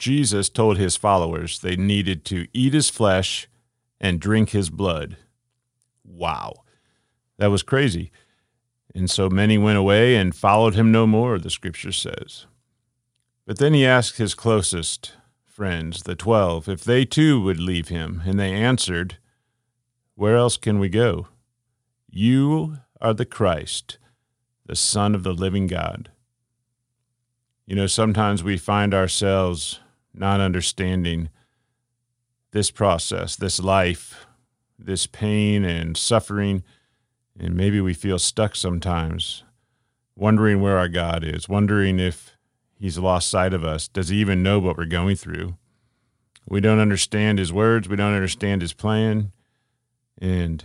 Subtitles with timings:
[0.00, 3.48] Jesus told his followers they needed to eat his flesh
[4.00, 5.18] and drink his blood.
[6.02, 6.64] Wow.
[7.36, 8.10] That was crazy.
[8.94, 12.46] And so many went away and followed him no more, the scripture says.
[13.46, 15.12] But then he asked his closest
[15.44, 18.22] friends, the twelve, if they too would leave him.
[18.24, 19.18] And they answered,
[20.14, 21.28] Where else can we go?
[22.08, 23.98] You are the Christ,
[24.64, 26.10] the Son of the living God.
[27.66, 29.78] You know, sometimes we find ourselves
[30.12, 31.30] not understanding
[32.52, 34.26] this process, this life,
[34.78, 36.62] this pain and suffering.
[37.38, 39.44] And maybe we feel stuck sometimes,
[40.16, 42.36] wondering where our God is, wondering if
[42.74, 43.88] He's lost sight of us.
[43.88, 45.56] Does He even know what we're going through?
[46.48, 49.32] We don't understand His words, we don't understand His plan.
[50.20, 50.64] And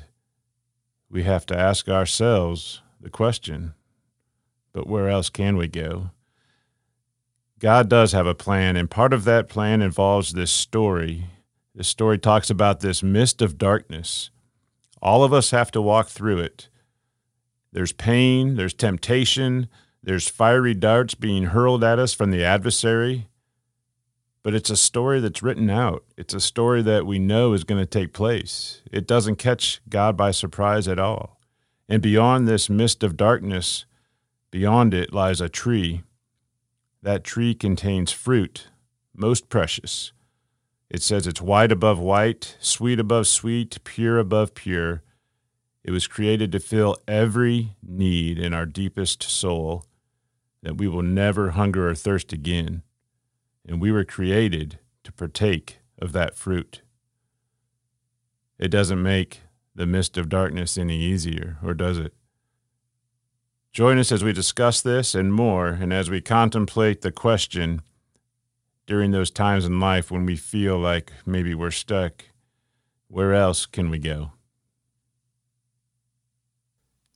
[1.10, 3.74] we have to ask ourselves the question
[4.76, 6.12] but where else can we go?
[7.60, 11.28] God does have a plan, and part of that plan involves this story.
[11.74, 14.30] This story talks about this mist of darkness.
[15.02, 16.68] All of us have to walk through it.
[17.72, 19.70] There's pain, there's temptation,
[20.04, 23.28] there's fiery darts being hurled at us from the adversary.
[24.44, 26.04] But it's a story that's written out.
[26.18, 28.82] It's a story that we know is going to take place.
[28.92, 31.40] It doesn't catch God by surprise at all.
[31.90, 33.86] And beyond this mist of darkness,
[34.52, 36.04] beyond it lies a tree
[37.06, 38.70] that tree contains fruit,
[39.14, 40.12] most precious.
[40.90, 45.04] It says it's white above white, sweet above sweet, pure above pure.
[45.84, 49.86] It was created to fill every need in our deepest soul,
[50.64, 52.82] that we will never hunger or thirst again.
[53.68, 56.82] And we were created to partake of that fruit.
[58.58, 59.42] It doesn't make
[59.76, 62.16] the mist of darkness any easier, or does it?
[63.76, 67.82] Join us as we discuss this and more, and as we contemplate the question
[68.88, 72.24] during those times in life when we feel like maybe we're stuck
[73.10, 74.32] where else can we go?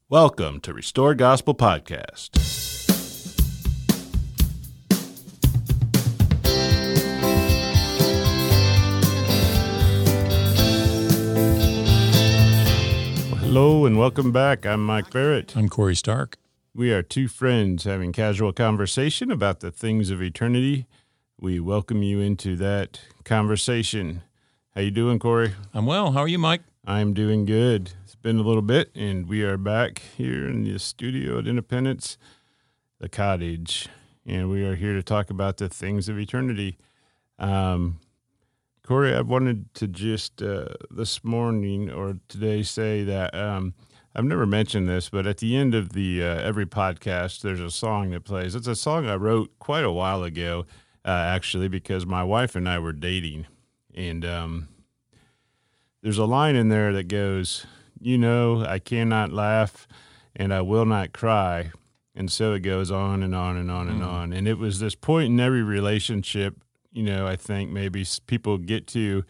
[0.09, 2.35] Welcome to Restore Gospel Podcast.
[13.39, 14.65] hello and welcome back.
[14.65, 15.55] I'm Mike Barrett.
[15.55, 16.37] I'm Corey Stark.
[16.75, 20.85] We are two friends having casual conversation about the things of eternity.
[21.39, 24.21] We welcome you into that conversation.
[24.75, 25.53] How you doing, Corey?
[25.73, 26.11] I'm well.
[26.11, 26.61] How are you, Mike?
[26.85, 27.93] I'm doing good.
[28.03, 32.19] It's been a little bit, and we are back here in the studio at Independence,
[32.99, 33.89] the cottage,
[34.23, 36.77] and we are here to talk about the things of eternity.
[37.39, 37.99] Um,
[38.85, 43.73] Corey, I wanted to just uh, this morning or today say that um,–
[44.15, 47.69] I've never mentioned this, but at the end of the uh, every podcast, there's a
[47.69, 48.55] song that plays.
[48.55, 50.65] It's a song I wrote quite a while ago,
[51.05, 53.45] uh, actually, because my wife and I were dating,
[53.93, 54.67] and um,
[56.01, 57.67] there's a line in there that goes,
[57.99, 59.87] "You know, I cannot laugh,
[60.35, 61.71] and I will not cry."
[62.15, 64.07] And so it goes on and on and on and mm.
[64.07, 64.33] on.
[64.33, 66.55] And it was this point in every relationship,
[66.91, 69.23] you know, I think maybe people get to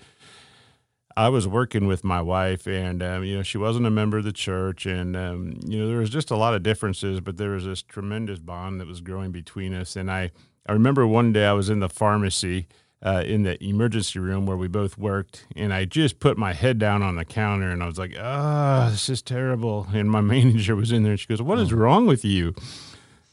[1.20, 4.24] I was working with my wife, and um, you know, she wasn't a member of
[4.24, 7.50] the church, and um, you know, there was just a lot of differences, but there
[7.50, 9.98] was this tremendous bond that was growing between us.
[9.98, 10.32] And I,
[10.66, 12.68] I remember one day I was in the pharmacy.
[13.02, 16.80] Uh, in the emergency room where we both worked, and I just put my head
[16.80, 20.20] down on the counter, and I was like, "Ah, oh, this is terrible." And my
[20.36, 21.78] manager was in there, and she goes, "What is oh.
[21.78, 22.54] wrong with you?"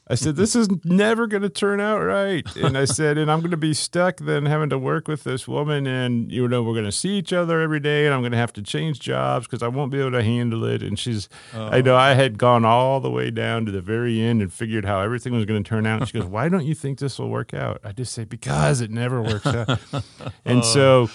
[0.09, 0.41] I said, mm-hmm.
[0.41, 2.45] This is never going to turn out right.
[2.57, 5.49] And I said, And I'm going to be stuck then having to work with this
[5.49, 5.87] woman.
[5.87, 8.07] And, you know, we're going to see each other every day.
[8.07, 10.65] And I'm going to have to change jobs because I won't be able to handle
[10.65, 10.83] it.
[10.83, 11.67] And she's, oh.
[11.67, 14.85] I know I had gone all the way down to the very end and figured
[14.85, 16.01] how everything was going to turn out.
[16.01, 17.81] And she goes, Why don't you think this will work out?
[17.83, 19.81] I just say, Because it never works out.
[20.45, 21.11] and so,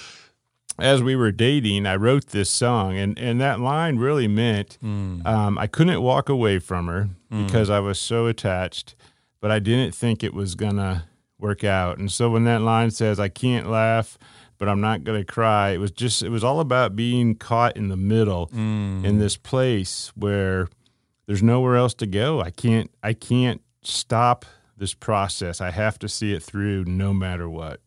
[0.82, 5.26] as we were dating, I wrote this song, and, and that line really meant mm.
[5.26, 7.46] um, I couldn't walk away from her mm.
[7.46, 8.96] because I was so attached,
[9.40, 11.06] but I didn't think it was gonna
[11.40, 11.98] work out.
[11.98, 14.18] And so when that line says, "I can't laugh,
[14.58, 17.90] but I'm not gonna cry," it was just it was all about being caught in
[17.90, 19.04] the middle mm.
[19.04, 20.68] in this place where
[21.28, 22.42] there's nowhere else to go.
[22.42, 24.46] I can't I can't stop
[24.78, 25.62] this process.
[25.62, 27.82] I have to see it through no matter what.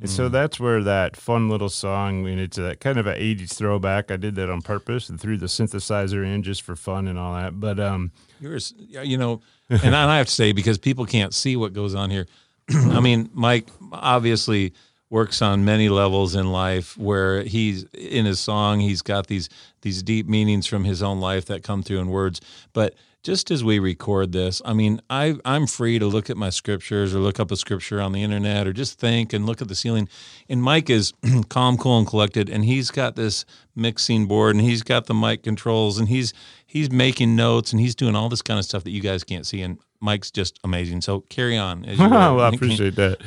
[0.00, 0.32] And so mm.
[0.32, 4.10] that's where that fun little song, I mean, it's a kind of an 80s throwback.
[4.12, 7.34] I did that on purpose and threw the synthesizer in just for fun and all
[7.34, 7.58] that.
[7.58, 11.72] But um, yours, you know, and I have to say, because people can't see what
[11.72, 12.26] goes on here,
[12.70, 14.72] I mean, Mike obviously
[15.10, 19.48] works on many levels in life where he's in his song, he's got these
[19.82, 22.40] these deep meanings from his own life that come through in words.
[22.72, 26.50] But just as we record this, I mean, I I'm free to look at my
[26.50, 29.68] scriptures or look up a scripture on the internet or just think and look at
[29.68, 30.08] the ceiling.
[30.48, 31.12] And Mike is
[31.48, 33.44] calm, cool, and collected, and he's got this
[33.74, 36.32] mixing board and he's got the mic controls and he's
[36.66, 39.46] he's making notes and he's doing all this kind of stuff that you guys can't
[39.46, 39.62] see.
[39.62, 41.00] And Mike's just amazing.
[41.00, 41.84] So carry on.
[41.84, 42.40] as well.
[42.40, 43.18] I appreciate that.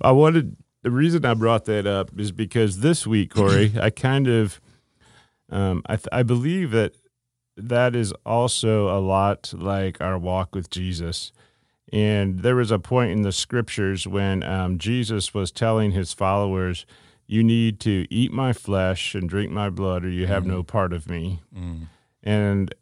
[0.00, 4.28] I wanted the reason I brought that up is because this week, Corey, I kind
[4.28, 4.60] of,
[5.50, 6.94] um, I th- I believe that
[7.56, 11.32] that is also a lot like our walk with Jesus.
[11.92, 16.84] And there was a point in the scriptures when um, Jesus was telling his followers,
[17.26, 20.92] "You need to eat my flesh and drink my blood, or you have no part
[20.92, 21.86] of me." Mm.
[22.22, 22.74] And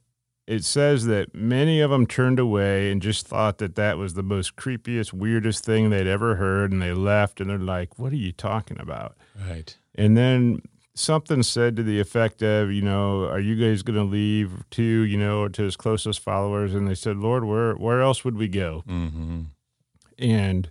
[0.47, 4.23] it says that many of them turned away and just thought that that was the
[4.23, 7.41] most creepiest, weirdest thing they'd ever heard, and they left.
[7.41, 9.17] And they're like, "What are you talking about?"
[9.49, 9.77] Right.
[9.95, 10.63] And then
[10.95, 15.03] something said to the effect of, you know, "Are you guys going to leave too?"
[15.03, 18.49] You know, to his closest followers, and they said, "Lord, where where else would we
[18.49, 19.43] go?" Mm-hmm.
[20.19, 20.71] And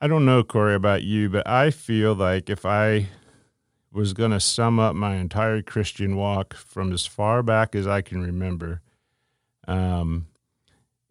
[0.00, 3.08] I don't know, Corey, about you, but I feel like if I
[3.92, 8.00] was going to sum up my entire Christian walk from as far back as I
[8.00, 8.80] can remember,
[9.68, 10.26] um,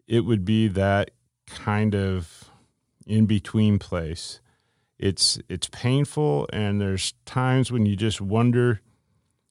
[0.06, 1.12] it would be that
[1.46, 2.50] kind of
[3.06, 4.40] in between place.
[5.02, 8.80] It's it's painful, and there's times when you just wonder,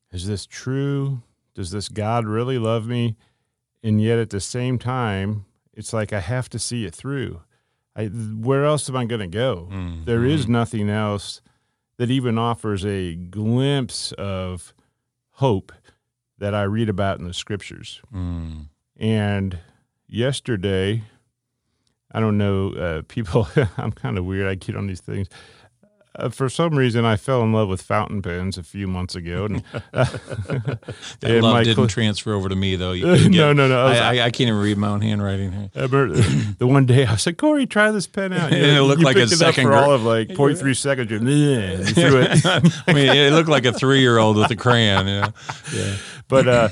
[0.10, 1.24] is this true?
[1.54, 3.18] Does this God really love me?
[3.84, 7.42] And yet at the same time, it's like I have to see it through.
[7.94, 9.68] I, where else am I going to go?
[9.70, 10.06] Mm.
[10.06, 11.42] There is nothing else
[11.98, 14.74] that even offers a glimpse of
[15.32, 15.74] hope
[16.38, 18.02] that I read about in the scriptures.
[18.16, 18.70] Mm.
[18.96, 19.60] And
[20.08, 21.04] yesterday,
[22.14, 23.48] I don't know, uh, people,
[23.78, 24.48] I'm kind of weird.
[24.48, 25.30] I get on these things.
[26.14, 29.46] Uh, for some reason, I fell in love with fountain pens a few months ago.
[29.46, 29.64] And,
[29.94, 32.94] That and love didn't cl- transfer over to me though.
[32.94, 33.86] Couldn't no, no, no.
[33.86, 36.08] I, I, I, can't even read my own handwriting remember
[36.58, 38.52] the one day I was like, Corey, try this pen out.
[38.52, 40.76] And it looked like a picked it up second for gr- all of like 0.3
[40.76, 41.12] seconds.
[41.12, 42.46] You, you threw it.
[42.88, 45.08] I mean, it looked like a three-year-old with a crayon.
[45.08, 45.34] You know?
[45.74, 45.96] Yeah.
[46.28, 46.70] But uh,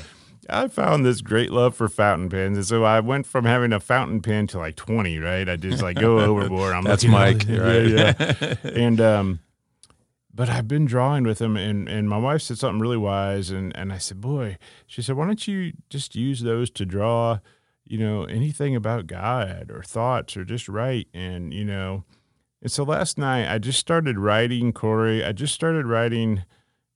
[0.52, 3.80] I found this great love for fountain pens, and so I went from having a
[3.80, 5.18] fountain pen to like twenty.
[5.18, 6.72] Right, I just like go overboard.
[6.74, 7.86] I'm That's Mike, at- right?
[7.86, 8.54] Yeah, yeah.
[8.70, 9.40] and um,
[10.32, 13.74] but I've been drawing with him, and and my wife said something really wise, and
[13.76, 17.38] and I said, boy, she said, why don't you just use those to draw,
[17.84, 22.04] you know, anything about God or thoughts or just write, and you know.
[22.62, 25.24] And so last night I just started writing, Corey.
[25.24, 26.44] I just started writing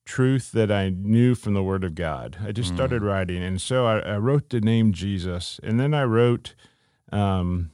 [0.05, 2.37] truth that I knew from the Word of God.
[2.45, 6.05] I just started writing, and so I, I wrote the name Jesus, and then I
[6.05, 6.55] wrote
[7.11, 7.71] um,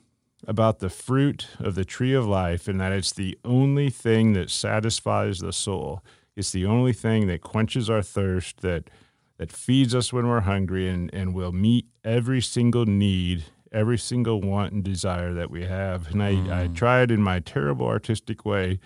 [0.46, 4.50] about the fruit of the tree of life, and that it's the only thing that
[4.50, 6.02] satisfies the soul.
[6.36, 8.90] It's the only thing that quenches our thirst, that
[9.38, 13.44] that feeds us when we're hungry, and and will meet every single need.
[13.72, 16.10] Every single want and desire that we have.
[16.10, 18.80] And I, I tried in my terrible artistic way,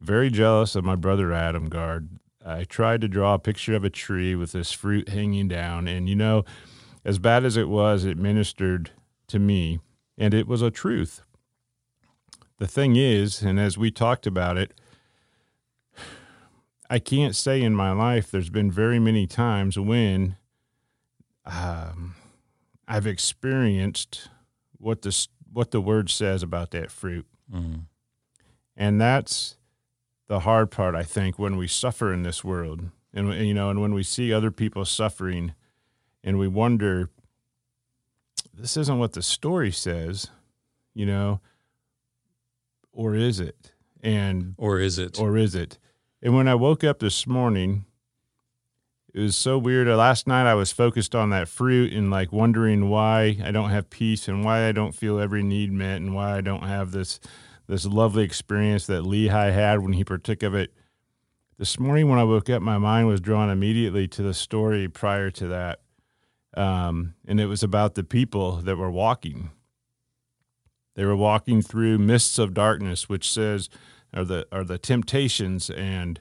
[0.00, 2.08] very jealous of my brother Adam Guard.
[2.48, 5.86] I tried to draw a picture of a tree with this fruit hanging down.
[5.86, 6.44] And, you know,
[7.04, 8.90] as bad as it was, it ministered
[9.26, 9.80] to me
[10.16, 11.20] and it was a truth.
[12.56, 14.72] The thing is, and as we talked about it,
[16.90, 20.36] I can't say in my life there's been very many times when
[21.44, 22.14] um,
[22.86, 24.30] I've experienced
[24.78, 27.26] what the what the word says about that fruit.
[27.52, 27.82] Mm.
[28.76, 29.57] And that's
[30.28, 33.80] the hard part, I think, when we suffer in this world, and you know, and
[33.80, 35.54] when we see other people suffering,
[36.22, 37.10] and we wonder,
[38.54, 40.28] this isn't what the story says,
[40.94, 41.40] you know,
[42.92, 43.72] or is it?
[44.02, 45.18] And Or is it?
[45.18, 45.78] or is it?
[46.22, 47.84] And when I woke up this morning,
[49.14, 49.88] it was so weird.
[49.88, 53.70] Uh, Last night I was focused on that fruit and like wondering why I don't
[53.70, 56.90] have peace and why I don't feel every need met and why I don't have
[56.92, 57.18] this
[57.68, 60.72] this lovely experience that Lehi had when he partook of it.
[61.58, 65.30] This morning when I woke up, my mind was drawn immediately to the story prior
[65.32, 65.80] to that.
[66.56, 69.50] Um, and it was about the people that were walking.
[70.94, 73.68] They were walking through mists of darkness, which says
[74.14, 76.20] are the are the temptations and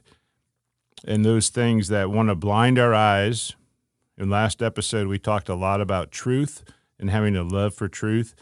[1.07, 3.55] and those things that want to blind our eyes.
[4.17, 6.63] In last episode, we talked a lot about truth
[6.99, 8.35] and having a love for truth.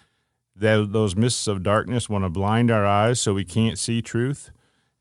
[0.55, 4.51] That those mists of darkness want to blind our eyes so we can't see truth,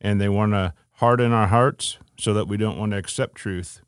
[0.01, 3.81] and they want to harden our hearts so that we don't want to accept truth.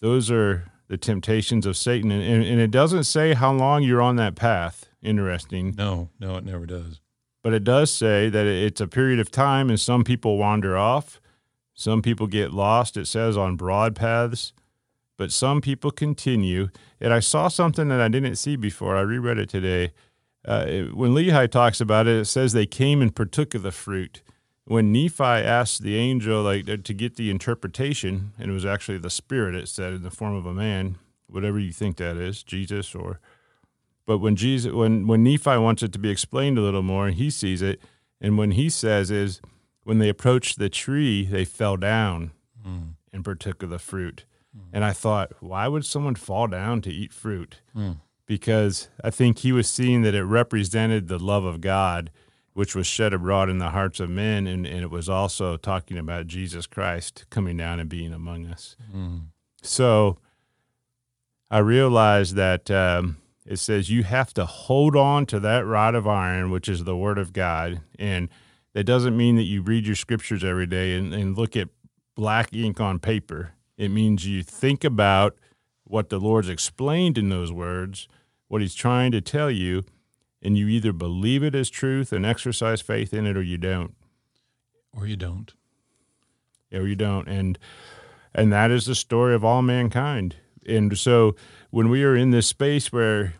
[0.00, 4.02] Those are the temptations of Satan, and, and, and it doesn't say how long you're
[4.02, 4.88] on that path.
[5.02, 7.00] Interesting no, no, it never does.
[7.42, 11.20] but it does say that it's a period of time and some people wander off
[11.74, 14.52] some people get lost it says on broad paths
[15.16, 16.68] but some people continue.
[17.00, 18.96] And I saw something that I didn't see before.
[18.96, 19.92] I reread it today.
[20.46, 23.72] Uh, it, when Lehi talks about it, it says they came and partook of the
[23.72, 24.22] fruit.
[24.64, 29.10] When Nephi asked the angel like to get the interpretation, and it was actually the
[29.10, 30.98] spirit, it said in the form of a man,
[31.28, 33.20] whatever you think that is, Jesus or.
[34.06, 37.28] But when Jesus, when when Nephi wants it to be explained a little more, he
[37.28, 37.80] sees it,
[38.20, 39.40] and when he says is
[39.82, 42.32] when they approached the tree, they fell down
[42.66, 42.94] mm.
[43.12, 44.24] and partook of the fruit.
[44.56, 44.62] Mm.
[44.72, 47.60] And I thought, why would someone fall down to eat fruit?
[47.76, 47.98] Mm.
[48.26, 52.10] Because I think he was seeing that it represented the love of God,
[52.54, 54.46] which was shed abroad in the hearts of men.
[54.46, 58.76] And, and it was also talking about Jesus Christ coming down and being among us.
[58.94, 59.26] Mm.
[59.62, 60.18] So
[61.50, 66.08] I realized that um, it says you have to hold on to that rod of
[66.08, 67.80] iron, which is the word of God.
[67.98, 68.28] And
[68.74, 71.68] that doesn't mean that you read your scriptures every day and, and look at
[72.16, 73.52] black ink on paper.
[73.78, 75.36] It means you think about
[75.84, 78.08] what the Lord's explained in those words,
[78.48, 79.84] what He's trying to tell you,
[80.42, 83.94] and you either believe it as truth and exercise faith in it, or you don't.
[84.96, 85.52] Or you don't.
[86.70, 87.28] Yeah, or you don't.
[87.28, 87.58] And
[88.34, 90.36] and that is the story of all mankind.
[90.66, 91.36] And so
[91.70, 93.34] when we are in this space where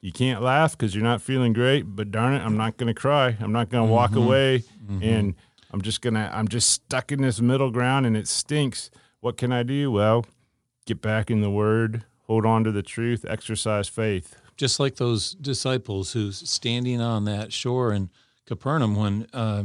[0.00, 3.00] you can't laugh because you're not feeling great, but darn it, I'm not going to
[3.00, 3.36] cry.
[3.40, 3.94] I'm not going to mm-hmm.
[3.94, 5.02] walk away, mm-hmm.
[5.02, 5.34] and
[5.70, 6.30] I'm just gonna.
[6.32, 8.90] I'm just stuck in this middle ground, and it stinks.
[9.20, 9.90] What can I do?
[9.90, 10.26] Well,
[10.86, 14.36] get back in the Word, hold on to the truth, exercise faith.
[14.62, 18.10] Just like those disciples who's standing on that shore in
[18.46, 19.64] Capernaum when uh,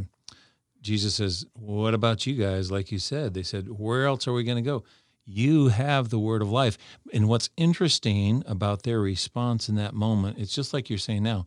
[0.82, 4.44] Jesus says, "What about you guys?" Like you said, they said, "Where else are we
[4.44, 4.84] going to go?"
[5.28, 6.80] you have the word of life.
[7.14, 11.46] And what's interesting about their response in that moment, it's just like you're saying now.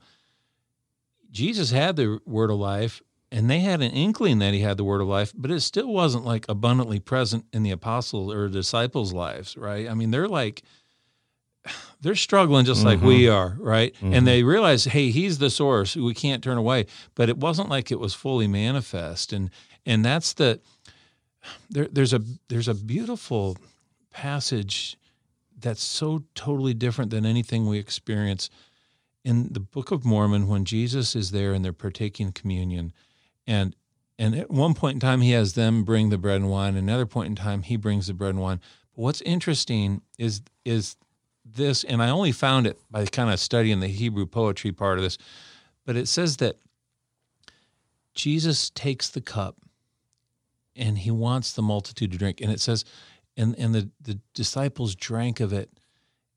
[1.32, 3.02] Jesus had the word of life,
[3.32, 5.88] and they had an inkling that he had the word of life, but it still
[5.88, 9.88] wasn't like abundantly present in the apostles or disciples' lives, right?
[9.88, 10.62] I mean, they're like,
[12.00, 13.06] they're struggling just like mm-hmm.
[13.06, 13.94] we are, right?
[13.94, 14.14] Mm-hmm.
[14.14, 15.96] And they realize, hey, he's the source.
[15.96, 16.86] We can't turn away.
[17.14, 19.32] But it wasn't like it was fully manifest.
[19.32, 19.50] And
[19.86, 20.60] and that's the
[21.70, 23.56] there, there's a there's a beautiful
[24.10, 24.96] passage
[25.58, 28.48] that's so totally different than anything we experience
[29.24, 32.92] in the Book of Mormon when Jesus is there and they're partaking communion,
[33.46, 33.76] and
[34.18, 36.76] and at one point in time he has them bring the bread and wine.
[36.76, 38.60] Another point in time he brings the bread and wine.
[38.94, 40.96] But what's interesting is is
[41.54, 45.04] this, and I only found it by kind of studying the Hebrew poetry part of
[45.04, 45.18] this,
[45.84, 46.56] but it says that
[48.14, 49.56] Jesus takes the cup
[50.76, 52.40] and he wants the multitude to drink.
[52.40, 52.84] And it says,
[53.36, 55.70] and, and the, the disciples drank of it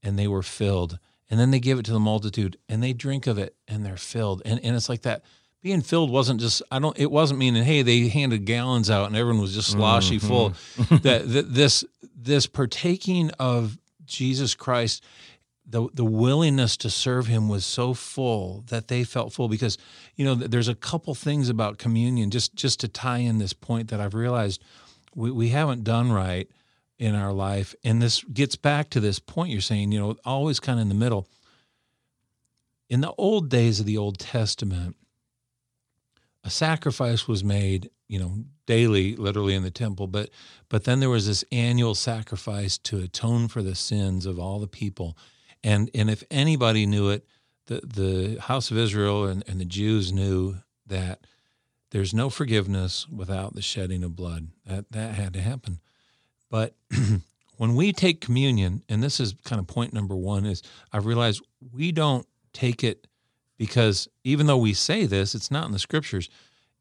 [0.01, 0.99] and they were filled.
[1.29, 3.97] And then they give it to the multitude and they drink of it and they're
[3.97, 4.41] filled.
[4.45, 5.23] And, and it's like that
[5.61, 9.15] being filled wasn't just, I don't, it wasn't meaning, hey, they handed gallons out and
[9.15, 10.27] everyone was just sloshy mm-hmm.
[10.27, 10.99] full.
[10.99, 11.83] that, that this,
[12.15, 15.03] this partaking of Jesus Christ
[15.65, 19.77] the the willingness to serve him was so full that they felt full because
[20.15, 23.89] you know there's a couple things about communion just just to tie in this point
[23.89, 24.61] that I've realized
[25.15, 26.49] we, we haven't done right
[26.99, 27.75] in our life.
[27.83, 30.89] And this gets back to this point you're saying you know always kind of in
[30.89, 31.27] the middle.
[32.89, 34.95] In the old days of the Old Testament
[36.43, 40.29] a sacrifice was made you know daily literally in the temple but
[40.69, 44.67] but then there was this annual sacrifice to atone for the sins of all the
[44.67, 45.17] people
[45.63, 47.25] and and if anybody knew it,
[47.67, 50.57] the the house of Israel and, and the Jews knew
[50.87, 51.25] that
[51.91, 54.49] there's no forgiveness without the shedding of blood.
[54.65, 55.79] That that had to happen.
[56.49, 56.75] But
[57.57, 61.41] when we take communion, and this is kind of point number one, is I realize
[61.71, 63.07] we don't take it
[63.57, 66.29] because even though we say this, it's not in the scriptures.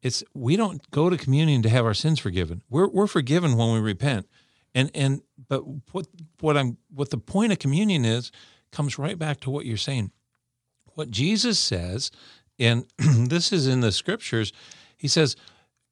[0.02, 2.62] It's we don't go to communion to have our sins forgiven.
[2.68, 4.26] We're we're forgiven when we repent.
[4.74, 5.62] And and but
[5.92, 6.06] what
[6.40, 8.32] what I'm what the point of communion is
[8.72, 10.10] comes right back to what you're saying.
[10.94, 12.10] What Jesus says,
[12.58, 14.52] and this is in the scriptures,
[14.96, 15.36] he says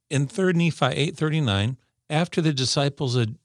[0.08, 1.76] in 3 Nephi 8:39,
[2.08, 3.36] after the disciples had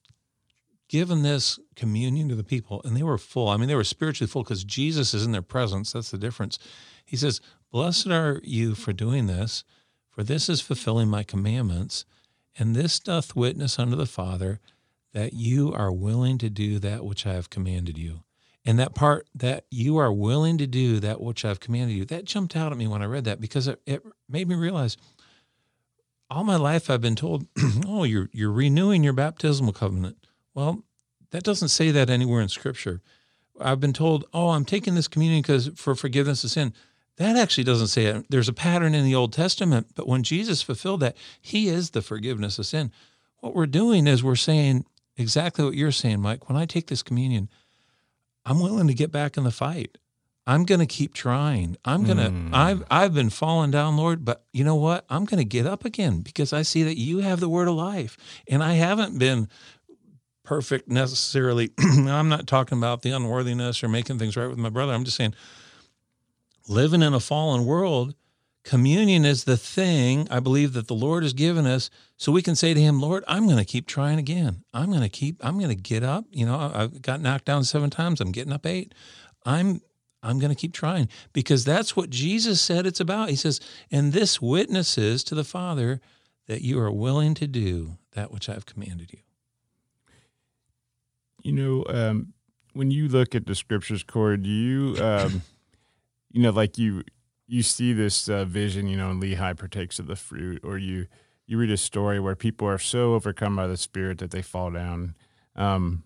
[0.88, 3.50] given this communion to the people, and they were full.
[3.50, 5.94] I mean, they were spiritually full because Jesus is in their presence.
[5.94, 6.60] That's the difference.
[7.05, 9.63] He says, Blessed are you for doing this,
[10.09, 12.05] for this is fulfilling my commandments,
[12.57, 14.59] and this doth witness unto the Father
[15.13, 18.24] that you are willing to do that which I have commanded you.
[18.65, 22.25] And that part that you are willing to do that which I've commanded you, that
[22.25, 24.97] jumped out at me when I read that because it, it made me realize
[26.29, 27.47] all my life I've been told,
[27.88, 30.17] oh, you're you're renewing your baptismal covenant.
[30.53, 30.83] Well,
[31.31, 33.01] that doesn't say that anywhere in Scripture.
[33.59, 36.74] I've been told, oh, I'm taking this communion because for forgiveness of sin.
[37.17, 38.25] That actually doesn't say it.
[38.29, 42.01] There's a pattern in the Old Testament, but when Jesus fulfilled that, He is the
[42.01, 42.91] forgiveness of sin.
[43.39, 44.86] What we're doing is we're saying,
[45.17, 46.50] exactly what you're saying, Mike.
[46.50, 47.50] When I take this communion,
[48.45, 49.98] I'm willing to get back in the fight.
[50.48, 51.75] I'm going to keep trying.
[51.86, 52.53] I'm going to Mm.
[52.53, 55.05] I've I've been falling down, Lord, but you know what?
[55.10, 57.75] I'm going to get up again because I see that you have the word of
[57.75, 58.15] life
[58.48, 59.48] and I haven't been
[60.43, 61.72] perfect necessarily.
[61.79, 64.93] I'm not talking about the unworthiness or making things right with my brother.
[64.93, 65.34] I'm just saying
[66.67, 68.15] living in a fallen world,
[68.63, 72.55] communion is the thing I believe that the Lord has given us so we can
[72.55, 74.63] say to him, Lord, I'm going to keep trying again.
[74.74, 76.25] I'm going to keep, I'm going to get up.
[76.31, 78.19] You know, I've got knocked down seven times.
[78.22, 78.93] I'm getting up eight.
[79.45, 79.81] I'm,
[80.24, 83.29] I'm going to keep trying because that's what Jesus said it's about.
[83.29, 83.60] He says,
[83.91, 86.01] and this witnesses to the Father
[86.48, 89.19] that you are willing to do that which I've commanded you.
[91.43, 92.34] You know, um,
[92.74, 95.43] when you look at the scriptures, Corey, do you, um,
[96.36, 97.04] you know, like you
[97.48, 101.08] you see this uh, vision, you know, and Lehi partakes of the fruit, or you
[101.48, 104.70] you read a story where people are so overcome by the Spirit that they fall
[104.70, 105.15] down.
[105.56, 106.04] Um,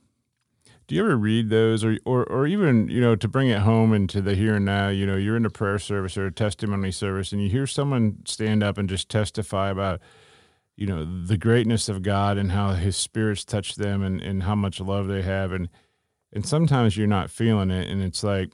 [0.87, 3.91] do you ever read those, or, or or even you know, to bring it home
[3.91, 4.89] into the here and now?
[4.89, 8.19] You know, you're in a prayer service or a testimony service, and you hear someone
[8.25, 9.99] stand up and just testify about
[10.75, 14.53] you know the greatness of God and how His Spirit's touch them and, and how
[14.53, 15.69] much love they have and
[16.31, 18.51] and sometimes you're not feeling it and it's like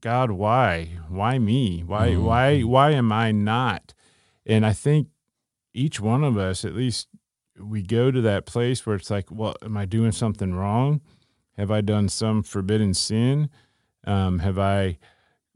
[0.00, 2.22] God why why me why Mhm.
[2.22, 3.92] why why am I not
[4.46, 5.08] and I think
[5.74, 7.08] each one of us at least
[7.58, 11.00] we go to that place where it's like well am I doing something wrong
[11.56, 13.50] have I done some forbidden sin
[14.04, 14.98] um, have I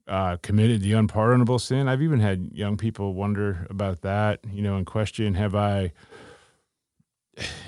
[0.07, 1.89] uh, committed the unpardonable sin.
[1.89, 5.93] I've even had young people wonder about that, you know, and question: Have I?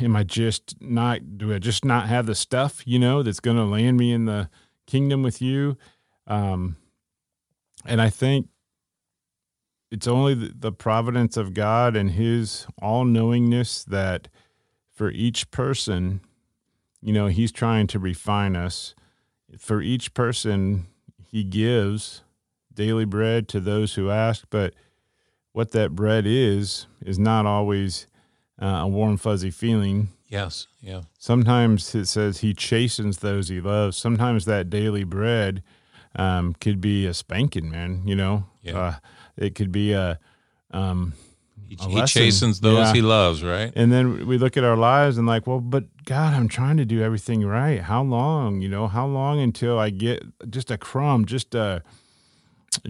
[0.01, 1.39] Am I just not?
[1.39, 4.27] Do I just not have the stuff, you know, that's going to land me in
[4.27, 4.49] the
[4.87, 5.77] kingdom with you?
[6.27, 6.77] Um,
[7.85, 8.49] and I think
[9.91, 14.29] it's only the, the providence of God and His all knowingness that
[14.93, 16.21] for each person,
[17.01, 18.95] you know, He's trying to refine us.
[19.59, 20.87] For each person,
[21.31, 22.23] He gives
[22.75, 24.75] daily bread to those who ask, but
[25.53, 28.07] what that bread is is not always
[28.61, 30.11] uh, a warm fuzzy feeling.
[30.29, 30.67] Yes.
[30.81, 31.03] Yeah.
[31.19, 33.97] Sometimes it says he chastens those he loves.
[33.97, 35.63] Sometimes that daily bread
[36.17, 38.03] um, could be a spanking, man.
[38.07, 38.79] You know, Yeah.
[38.79, 38.95] uh,
[39.37, 40.19] it could be a.
[40.71, 41.13] Um,
[41.69, 42.93] He, he chastens those Yeah.
[42.95, 43.73] he loves, right?
[43.75, 46.85] and then we look at our lives and like, well, but God, I'm trying to
[46.85, 47.81] do everything right.
[47.83, 48.61] How long?
[48.61, 51.83] You know, how long until I get just a crumb, just a,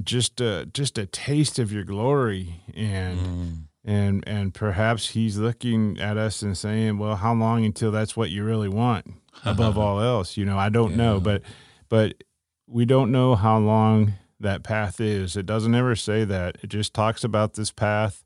[0.02, 3.62] just a, just a taste of your glory, and Mm.
[3.84, 8.30] and and perhaps He's looking at us and saying, well, how long until that's what
[8.30, 9.06] you really want
[9.44, 10.36] above all else?
[10.36, 11.42] You know, I don't know, but
[11.88, 12.24] but
[12.66, 15.37] we don't know how long that path is.
[15.37, 16.59] It doesn't ever say that.
[16.62, 18.24] It just talks about this path.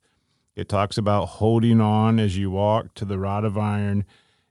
[0.56, 4.04] It talks about holding on as you walk to the rod of iron.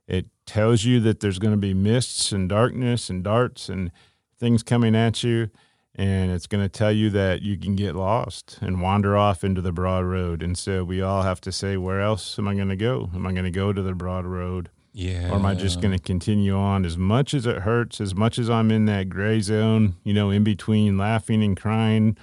[0.08, 3.92] It tells you that there's going to be mists and darkness and darts and
[4.38, 5.50] things coming at you.
[5.96, 9.60] And it's going to tell you that you can get lost and wander off into
[9.62, 10.42] the broad road.
[10.42, 13.10] And so we all have to say, where else am I going to go?
[13.14, 14.70] Am I going to go to the broad road?
[14.92, 15.32] Yeah.
[15.32, 18.40] Or am I just going to continue on as much as it hurts, as much
[18.40, 22.18] as I'm in that gray zone, you know, in between laughing and crying?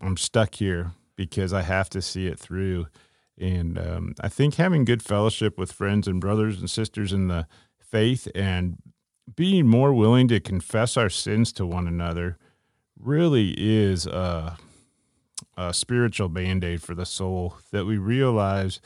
[0.00, 2.86] I'm stuck here because I have to see it through.
[3.38, 7.46] And um, I think having good fellowship with friends and brothers and sisters in the
[7.78, 8.76] faith and
[9.34, 12.36] being more willing to confess our sins to one another
[12.98, 14.56] really is a,
[15.56, 18.80] a spiritual band aid for the soul that we realize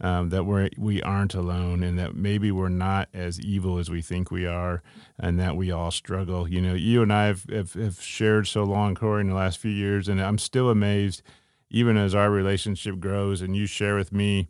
[0.00, 4.00] um, that we're we aren't alone and that maybe we're not as evil as we
[4.00, 4.82] think we are
[5.18, 8.64] and that we all struggle you know you and i have, have, have shared so
[8.64, 11.22] long corey in the last few years and i'm still amazed
[11.70, 14.48] even as our relationship grows and you share with me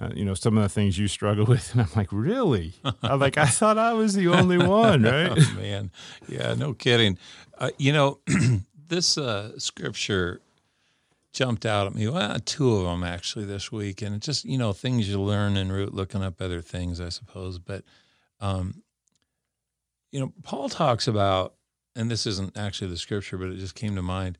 [0.00, 3.20] uh, you know some of the things you struggle with and i'm like really i'm
[3.20, 5.90] like i thought i was the only one right oh, man.
[6.28, 7.18] Yeah, no kidding.
[7.56, 8.20] Uh, you know,
[8.88, 10.40] this uh, scripture
[11.32, 12.08] jumped out at me.
[12.08, 15.70] Well, two of them actually this week, and just you know things you learn en
[15.70, 17.58] route, looking up other things, I suppose.
[17.58, 17.84] But
[18.40, 18.82] um,
[20.10, 21.54] you know, Paul talks about,
[21.94, 24.38] and this isn't actually the scripture, but it just came to mind.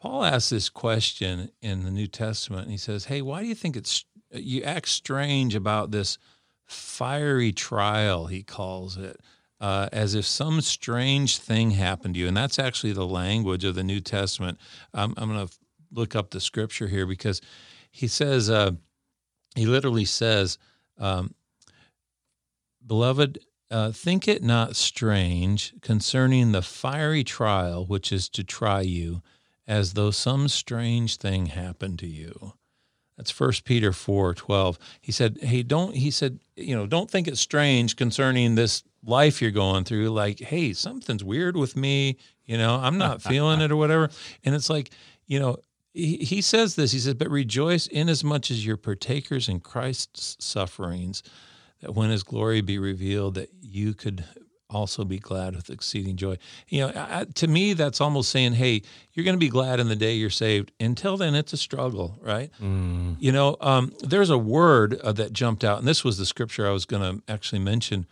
[0.00, 3.54] Paul asks this question in the New Testament, and he says, "Hey, why do you
[3.54, 6.18] think it's you act strange about this
[6.64, 9.20] fiery trial?" He calls it
[9.60, 12.28] uh, as if some strange thing happened to you.
[12.28, 14.58] And that's actually the language of the New Testament.
[14.94, 15.54] I'm going to
[15.92, 17.40] look up the scripture here because
[17.90, 18.72] he says, uh,
[19.54, 20.58] he literally says,
[20.98, 21.34] um,
[22.86, 23.38] Beloved,
[23.70, 29.22] uh, think it not strange concerning the fiery trial which is to try you,
[29.66, 32.54] as though some strange thing happened to you.
[33.16, 34.78] That's First Peter four twelve.
[35.00, 39.42] He said, "Hey, don't." He said, "You know, don't think it's strange concerning this life
[39.42, 40.08] you're going through.
[40.08, 42.16] Like, hey, something's weird with me.
[42.46, 44.08] You know, I'm not feeling it or whatever."
[44.42, 44.90] And it's like,
[45.26, 45.58] you know,
[45.92, 46.92] he, he says this.
[46.92, 51.22] He says, "But rejoice inasmuch as you're partakers in Christ's sufferings,
[51.80, 54.24] that when His glory be revealed, that you could."
[54.72, 56.38] Also, be glad with exceeding joy.
[56.68, 59.88] You know, I, to me, that's almost saying, "Hey, you're going to be glad in
[59.88, 60.70] the day you're saved.
[60.78, 63.16] Until then, it's a struggle, right?" Mm.
[63.18, 66.68] You know, um, there's a word uh, that jumped out, and this was the scripture
[66.68, 68.06] I was going to actually mention.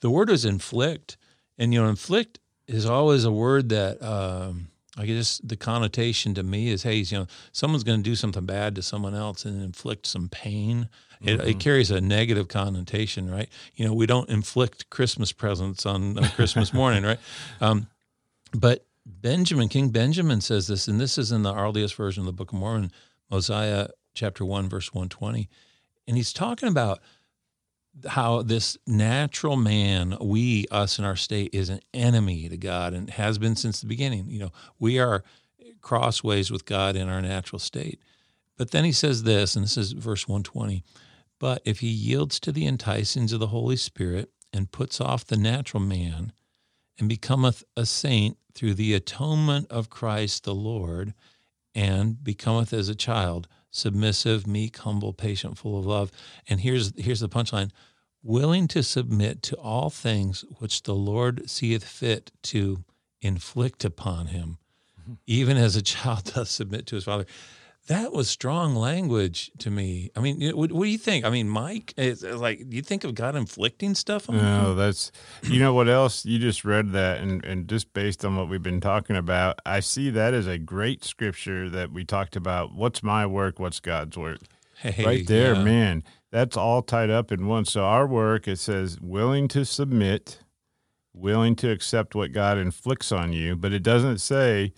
[0.00, 1.16] The word is inflict,
[1.58, 6.42] and you know, inflict is always a word that um, I guess the connotation to
[6.42, 9.60] me is, hey, you know, someone's going to do something bad to someone else and
[9.60, 10.88] inflict some pain.
[11.20, 13.48] It, it carries a negative connotation, right?
[13.76, 17.18] You know, we don't inflict Christmas presents on, on Christmas morning, right?
[17.60, 17.88] Um,
[18.52, 22.32] but Benjamin, King Benjamin says this, and this is in the earliest version of the
[22.32, 22.92] Book of Mormon,
[23.30, 25.48] Mosiah chapter 1, verse 120.
[26.06, 27.00] And he's talking about
[28.06, 33.10] how this natural man, we, us in our state, is an enemy to God and
[33.10, 34.28] has been since the beginning.
[34.28, 35.22] You know, we are
[35.80, 38.00] crossways with God in our natural state.
[38.56, 40.82] But then he says this, and this is verse 120
[41.38, 45.36] But if he yields to the enticings of the Holy Spirit and puts off the
[45.36, 46.32] natural man
[46.98, 51.12] and becometh a saint through the atonement of Christ the Lord,
[51.74, 56.12] and becometh as a child, submissive, meek, humble, patient, full of love.
[56.48, 57.70] And here's here's the punchline:
[58.22, 62.84] willing to submit to all things which the Lord seeth fit to
[63.20, 64.58] inflict upon him,
[65.00, 65.14] mm-hmm.
[65.26, 67.26] even as a child does submit to his father.
[67.86, 70.10] That was strong language to me.
[70.16, 71.26] I mean, what, what do you think?
[71.26, 74.42] I mean, Mike, is like, do you think of God inflicting stuff on him?
[74.42, 78.36] No, that's you know what else you just read that and and just based on
[78.36, 82.36] what we've been talking about, I see that as a great scripture that we talked
[82.36, 82.74] about.
[82.74, 83.58] What's my work?
[83.58, 84.40] What's God's work?
[84.78, 85.64] Hey, right there, yeah.
[85.64, 86.04] man.
[86.30, 87.66] That's all tied up in one.
[87.66, 90.40] So our work it says willing to submit,
[91.12, 94.72] willing to accept what God inflicts on you, but it doesn't say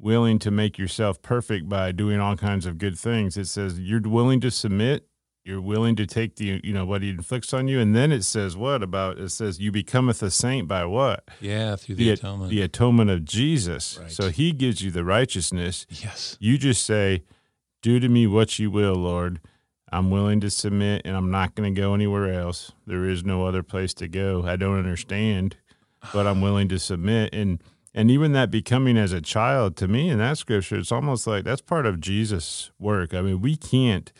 [0.00, 3.36] willing to make yourself perfect by doing all kinds of good things.
[3.36, 5.06] It says you're willing to submit,
[5.44, 8.22] you're willing to take the you know what he inflicts on you, and then it
[8.22, 11.24] says what about it says you becometh a saint by what?
[11.40, 12.50] Yeah, through the, The, atonement.
[12.50, 13.98] the atonement of Jesus.
[14.00, 14.10] Right.
[14.10, 15.86] So he gives you the righteousness.
[15.90, 16.36] yes.
[16.38, 17.24] You just say,
[17.82, 19.40] Do to me what you will, Lord.
[19.90, 22.72] I'm willing to submit and I'm not going to go anywhere else.
[22.86, 24.44] There is no other place to go.
[24.46, 25.56] I don't understand,
[26.12, 27.34] but I'm willing to submit.
[27.34, 27.62] And
[27.98, 31.42] and even that becoming as a child to me in that scripture, it's almost like
[31.42, 33.12] that's part of Jesus' work.
[33.12, 34.12] I mean, we can't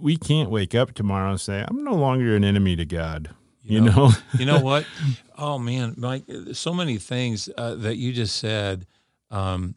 [0.00, 3.30] we can't wake up tomorrow and say, I'm no longer an enemy to God.
[3.62, 4.10] You, know, know?
[4.38, 4.84] you know what?
[5.36, 8.86] Oh man, Mike, so many things uh, that you just said.
[9.32, 9.74] Um,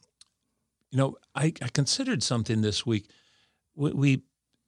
[0.91, 3.09] you know, I, I considered something this week.
[3.73, 4.21] We, we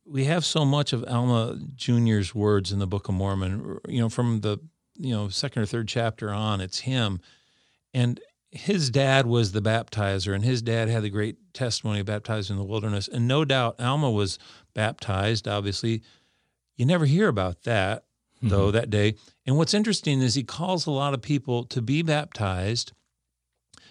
[0.04, 3.78] we have so much of Alma Junior's words in the Book of Mormon.
[3.88, 4.58] You know, from the
[4.96, 7.22] you know second or third chapter on, it's him,
[7.94, 8.20] and
[8.52, 12.60] his dad was the baptizer, and his dad had the great testimony of baptizing in
[12.60, 13.08] the wilderness.
[13.08, 14.40] And no doubt, Alma was
[14.74, 15.48] baptized.
[15.48, 16.02] Obviously,
[16.76, 18.06] you never hear about that
[18.42, 18.78] though mm-hmm.
[18.78, 19.16] that day.
[19.46, 22.94] And what's interesting is he calls a lot of people to be baptized,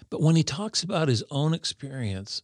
[0.09, 2.41] but when he talks about his own experience,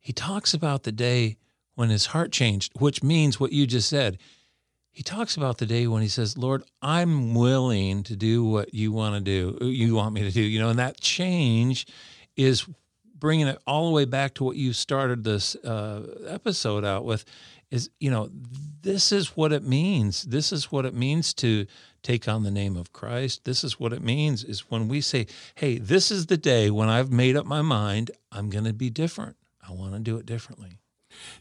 [0.00, 1.36] he talks about the day
[1.74, 4.18] when his heart changed, which means what you just said.
[4.94, 8.92] He talks about the day when he says, "Lord, I'm willing to do what you
[8.92, 9.66] want to do.
[9.66, 11.86] You want me to do." You know, and that change
[12.36, 12.64] is
[13.18, 17.24] bringing it all the way back to what you started this uh, episode out with
[17.70, 18.30] is you know
[18.82, 21.66] this is what it means this is what it means to
[22.02, 25.26] take on the name of christ this is what it means is when we say
[25.54, 28.90] hey this is the day when i've made up my mind i'm going to be
[28.90, 30.78] different i want to do it differently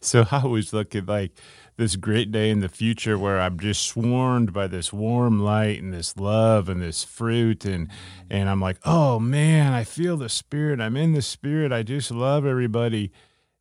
[0.02, 1.32] So I always look at like
[1.76, 5.94] this great day in the future where I'm just swarmed by this warm light and
[5.94, 7.90] this love and this fruit and
[8.30, 10.80] and I'm like, oh man, I feel the spirit.
[10.80, 11.72] I'm in the spirit.
[11.72, 13.12] I just love everybody.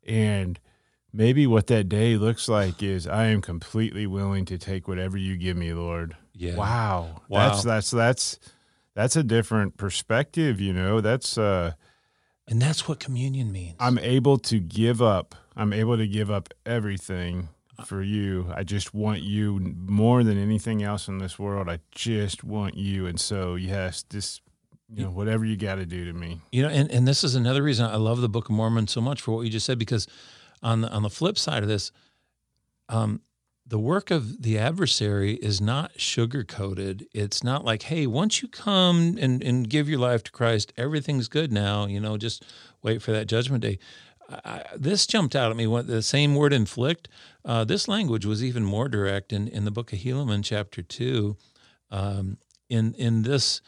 [0.07, 0.59] And
[1.13, 5.37] maybe what that day looks like is I am completely willing to take whatever you
[5.37, 6.17] give me, Lord.
[6.35, 6.57] Yeah.
[6.57, 7.23] Wow.
[7.29, 7.49] Wow.
[7.49, 8.39] That's that's that's
[8.95, 11.01] that's a different perspective, you know.
[11.01, 11.73] That's uh
[12.47, 15.35] and that's what communion means I'm able to give up.
[15.57, 17.49] I'm able to give up everything
[17.87, 18.53] for you.
[18.55, 21.69] I just want you more than anything else in this world.
[21.69, 23.07] I just want you.
[23.07, 24.43] And so, yes, just
[24.95, 26.41] you know, whatever you got to do to me.
[26.51, 29.01] You know, and, and this is another reason I love the Book of Mormon so
[29.01, 30.07] much for what you just said, because
[30.63, 31.93] on the on the flip side of this,
[32.89, 33.23] um,
[33.67, 37.07] the work of the adversary is not sugar coated.
[37.15, 41.29] It's not like, hey, once you come and, and give your life to Christ, everything's
[41.29, 41.87] good now.
[41.87, 42.45] You know, just
[42.83, 43.79] wait for that judgment day.
[44.29, 45.67] I, this jumped out at me.
[45.67, 47.09] What the same word inflict?
[47.45, 51.37] Uh, this language was even more direct in, in the book of Helaman, chapter two.
[51.91, 53.61] Um, in in this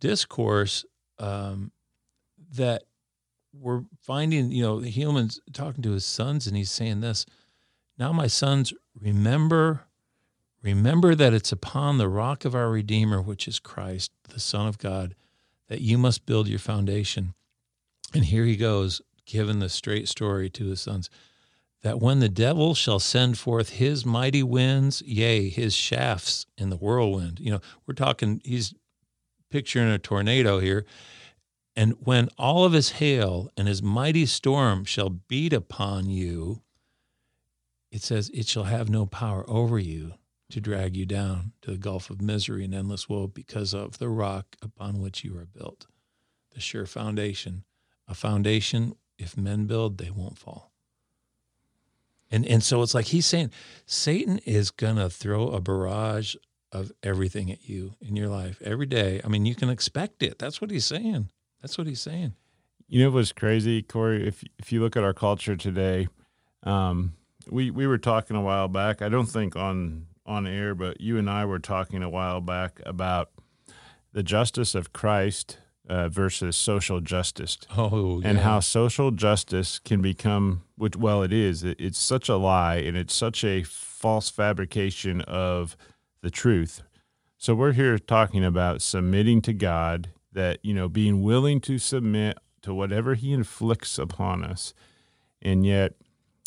[0.00, 0.84] discourse,
[1.18, 1.70] um,
[2.56, 2.84] that
[3.52, 7.26] we're finding, you know, Helaman's talking to his sons, and he's saying this.
[7.98, 9.86] Now, my sons, remember,
[10.62, 14.78] remember that it's upon the rock of our Redeemer, which is Christ, the Son of
[14.78, 15.14] God,
[15.68, 17.34] that you must build your foundation.
[18.14, 21.10] And here he goes, giving the straight story to his sons
[21.82, 26.76] that when the devil shall send forth his mighty winds, yea, his shafts in the
[26.76, 27.40] whirlwind.
[27.40, 28.74] You know, we're talking, he's
[29.50, 30.84] picturing a tornado here.
[31.74, 36.62] And when all of his hail and his mighty storm shall beat upon you,
[37.90, 40.14] it says, it shall have no power over you
[40.50, 44.08] to drag you down to the gulf of misery and endless woe because of the
[44.08, 45.86] rock upon which you are built,
[46.52, 47.64] the sure foundation.
[48.06, 50.69] A foundation, if men build, they won't fall.
[52.30, 53.50] And and so it's like he's saying
[53.86, 56.36] Satan is gonna throw a barrage
[56.72, 59.20] of everything at you in your life every day.
[59.24, 60.38] I mean, you can expect it.
[60.38, 61.30] That's what he's saying.
[61.60, 62.34] That's what he's saying.
[62.88, 64.26] You know what's crazy, Corey?
[64.26, 66.08] If if you look at our culture today,
[66.62, 67.14] um,
[67.48, 69.02] we we were talking a while back.
[69.02, 72.80] I don't think on on air, but you and I were talking a while back
[72.86, 73.30] about
[74.12, 75.58] the justice of Christ
[75.90, 77.58] uh, versus social justice.
[77.76, 81.64] Oh, and how social justice can become, which well, it is.
[81.64, 85.76] It, it's such a lie, and it's such a false fabrication of
[86.22, 86.82] the truth.
[87.36, 92.38] So we're here talking about submitting to God, that you know, being willing to submit
[92.62, 94.72] to whatever He inflicts upon us,
[95.42, 95.94] and yet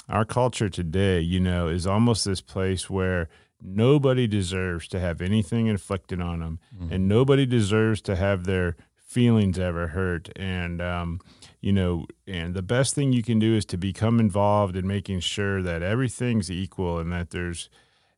[0.07, 3.27] our culture today, you know, is almost this place where
[3.61, 6.93] nobody deserves to have anything inflicted on them, Mm-hmm.
[6.93, 8.75] and nobody deserves to have their
[9.13, 10.29] feelings ever hurt.
[10.35, 11.19] And um,
[11.61, 15.21] you know, and the best thing you can do is to become involved in making
[15.21, 17.69] sure that everything's equal and that there's,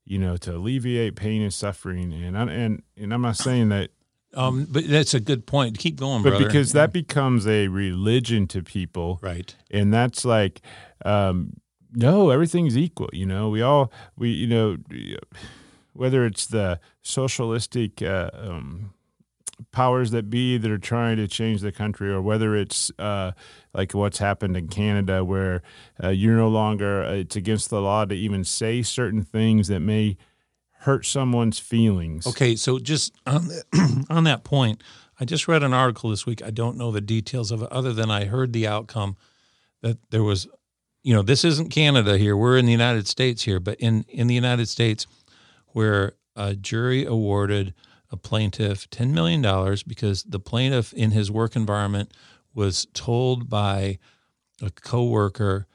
[0.06, 2.14] you know, to alleviate pain and suffering.
[2.14, 3.90] And I, and and I'm not saying that
[4.34, 5.78] Um, but that's a good point.
[5.78, 6.46] Keep going, but brother.
[6.46, 9.56] because that becomes a religion to people right.
[9.72, 10.62] and that's like
[11.06, 11.54] um
[11.94, 14.76] no everything's equal you know we all we you know
[15.94, 18.94] whether it's the socialistic uh, um,
[19.72, 23.32] powers that be that are trying to change the country or whether it's uh,
[23.74, 25.62] like what's happened in Canada where
[26.04, 29.80] uh, you're no longer uh, it's against the law to even say certain things that
[29.80, 30.18] may
[30.80, 34.82] hurt someone's feelings Okay, so just on, the, on that point,
[35.20, 36.44] I just read an article this week.
[36.44, 39.16] I don't know the details of it, other than I heard the outcome
[39.82, 40.48] that there was,
[41.04, 42.36] you know, this isn't Canada here.
[42.36, 45.08] We're in the United States here, but in in the United States,
[45.68, 47.74] where a jury awarded
[48.12, 52.12] a plaintiff ten million dollars because the plaintiff in his work environment
[52.54, 54.00] was told by
[54.62, 55.68] a coworker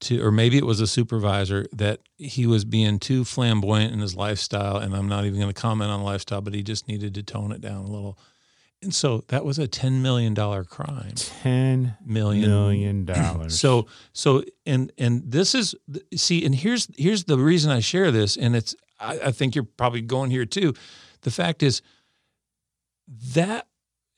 [0.00, 4.14] to or maybe it was a supervisor that he was being too flamboyant in his
[4.14, 7.22] lifestyle and I'm not even going to comment on lifestyle but he just needed to
[7.22, 8.18] tone it down a little.
[8.80, 11.10] And so that was a 10 million dollar crime.
[11.16, 12.48] 10 Million.
[12.48, 15.74] million dollars So so and and this is
[16.14, 19.64] see and here's here's the reason I share this and it's I, I think you're
[19.64, 20.74] probably going here too.
[21.22, 21.82] The fact is
[23.34, 23.66] that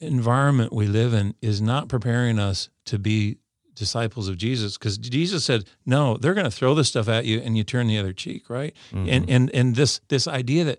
[0.01, 3.39] environment we live in is not preparing us to be
[3.75, 7.41] disciples of Jesus because Jesus said no they're going to throw this stuff at you
[7.41, 8.75] and you turn the other cheek right?
[8.93, 10.79] And and and this this idea that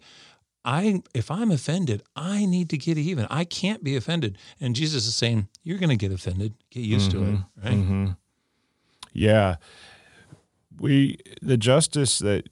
[0.64, 3.26] I if I'm offended I need to get even.
[3.30, 4.38] I can't be offended.
[4.60, 6.54] And Jesus is saying you're going to get offended.
[6.70, 7.74] Get used to it right?
[7.74, 8.10] Hmm
[9.14, 9.56] Yeah.
[10.80, 12.50] We the justice that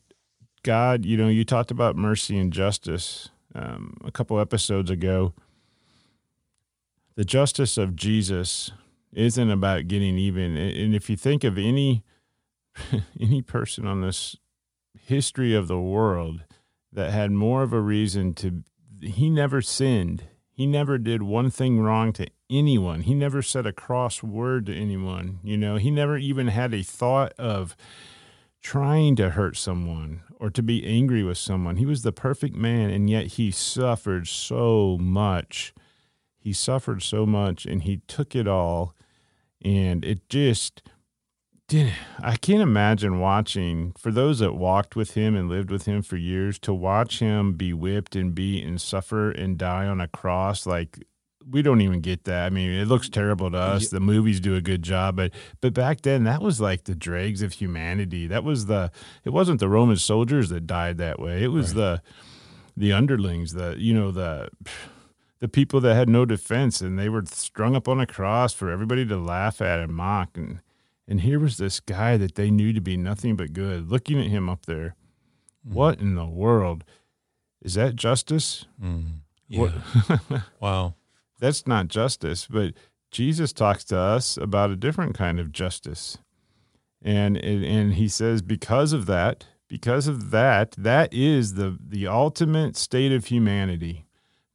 [0.64, 3.30] God, you know, you talked about mercy and justice
[3.60, 5.34] um, a couple episodes ago.
[7.16, 8.72] The justice of Jesus
[9.14, 10.56] isn't about getting even.
[10.56, 12.04] And if you think of any
[13.20, 14.38] any person on this
[14.98, 16.44] history of the world
[16.94, 18.64] that had more of a reason to
[19.02, 20.24] he never sinned.
[20.52, 23.02] He never did one thing wrong to anyone.
[23.02, 25.40] He never said a cross word to anyone.
[25.42, 27.78] You know, he never even had a thought of
[28.62, 31.76] trying to hurt someone or to be angry with someone.
[31.76, 35.74] He was the perfect man, and yet he suffered so much.
[36.38, 38.96] He suffered so much, and he took it all.
[39.62, 40.82] And it just
[41.68, 41.96] didn't.
[42.20, 46.16] I can't imagine watching, for those that walked with him and lived with him for
[46.16, 50.66] years, to watch him be whipped and beat and suffer and die on a cross
[50.66, 51.06] like
[51.50, 52.46] we don't even get that.
[52.46, 53.90] I mean, it looks terrible to us.
[53.90, 55.32] The movies do a good job, but
[55.62, 58.28] but back then that was like the dregs of humanity.
[58.28, 58.92] That was the
[59.24, 61.44] it wasn't the Roman soldiers that died that way.
[61.44, 62.02] It was the
[62.78, 64.50] the underlings, the you know, the
[65.40, 68.70] the people that had no defense and they were strung up on a cross for
[68.70, 70.60] everybody to laugh at and mock and
[71.08, 74.28] And here was this guy that they knew to be nothing but good, looking at
[74.28, 74.96] him up there.
[75.68, 75.74] Mm.
[75.74, 76.84] What in the world?
[77.62, 78.66] Is that justice?
[78.82, 79.22] Mm.
[79.48, 79.72] Yeah.
[80.60, 80.94] wow.
[81.40, 82.74] That's not justice, but
[83.12, 86.18] Jesus talks to us about a different kind of justice.
[87.02, 92.76] And and he says because of that, because of that, that is the the ultimate
[92.76, 94.06] state of humanity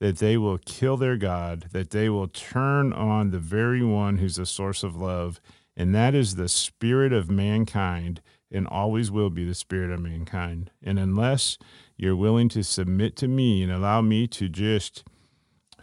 [0.00, 4.36] that they will kill their god, that they will turn on the very one who's
[4.36, 5.40] the source of love,
[5.76, 8.20] and that is the spirit of mankind
[8.50, 10.70] and always will be the spirit of mankind.
[10.82, 11.58] And unless
[11.96, 15.04] you're willing to submit to me and allow me to just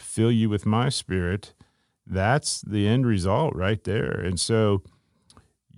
[0.01, 1.53] fill you with my spirit,
[2.05, 4.11] that's the end result right there.
[4.11, 4.83] And so,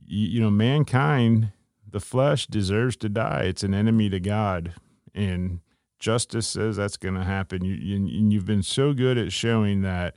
[0.05, 1.51] you, know, mankind,
[1.88, 3.43] the flesh deserves to die.
[3.43, 4.73] It's an enemy to God.
[5.13, 5.59] And
[5.99, 7.63] justice says that's going to happen.
[7.63, 10.15] You, and you've been so good at showing that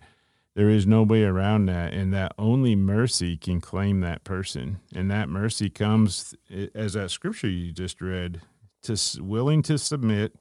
[0.54, 4.78] there is no way around that, and that only mercy can claim that person.
[4.94, 6.34] And that mercy comes,
[6.74, 8.40] as that scripture you just read,
[8.84, 10.34] to willing to submit,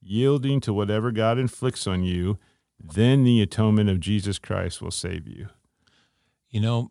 [0.00, 2.38] yielding to whatever God inflicts on you,
[2.82, 5.48] then the atonement of Jesus Christ will save you.
[6.48, 6.90] You know,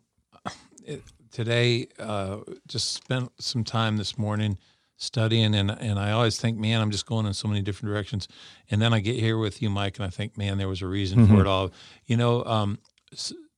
[0.86, 4.58] it, today, uh, just spent some time this morning
[4.96, 8.28] studying, and and I always think, man, I'm just going in so many different directions.
[8.70, 10.86] And then I get here with you, Mike, and I think, man, there was a
[10.86, 11.72] reason for it all.
[12.06, 12.78] You know, um,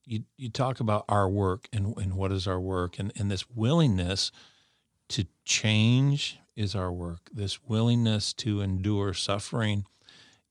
[0.05, 3.49] you you talk about our work and and what is our work, and and this
[3.51, 4.33] willingness
[5.11, 7.29] to change is our work.
[7.33, 9.85] This willingness to endure suffering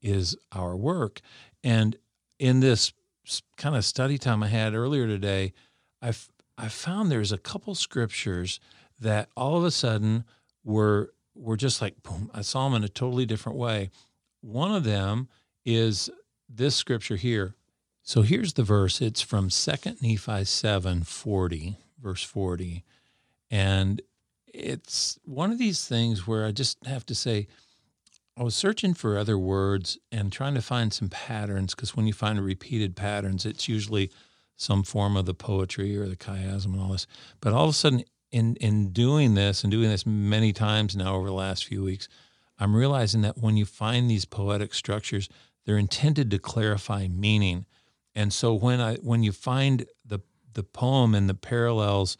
[0.02, 1.22] is our work.
[1.64, 1.96] And
[2.40, 2.94] in this
[3.58, 5.54] kind of study time I had earlier today,
[6.02, 6.14] I
[6.58, 8.60] I found there's a couple scriptures
[9.00, 10.26] that all of a sudden
[10.64, 12.30] were were just like boom.
[12.34, 13.90] I saw them in a totally different way.
[14.42, 15.28] One of them
[15.66, 16.10] is
[16.50, 17.56] this scripture here.
[18.04, 19.02] So here's the verse.
[19.02, 22.84] It's from Second Nephi seven forty, verse forty,
[23.50, 24.02] and
[24.54, 27.48] it's one of these things where I just have to say,
[28.38, 32.14] I was searching for other words and trying to find some patterns because when you
[32.14, 34.10] find repeated patterns, it's usually
[34.56, 37.08] some form of the poetry or the chiasm and all this.
[37.42, 41.16] But all of a sudden, in in doing this and doing this many times now
[41.16, 42.08] over the last few weeks,
[42.58, 45.28] I'm realizing that when you find these poetic structures,
[45.66, 47.66] they're intended to clarify meaning.
[48.16, 50.20] And so when I when you find the
[50.54, 52.18] the poem and the parallels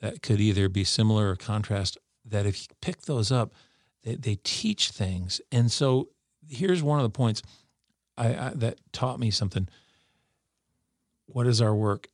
[0.00, 3.52] that could either be similar or contrast, that if you pick those up,
[4.04, 5.40] they, they teach things.
[5.50, 6.08] And so
[6.48, 7.42] here's one of the points
[8.16, 9.68] I, I, that taught me something.
[11.26, 12.08] What is our work?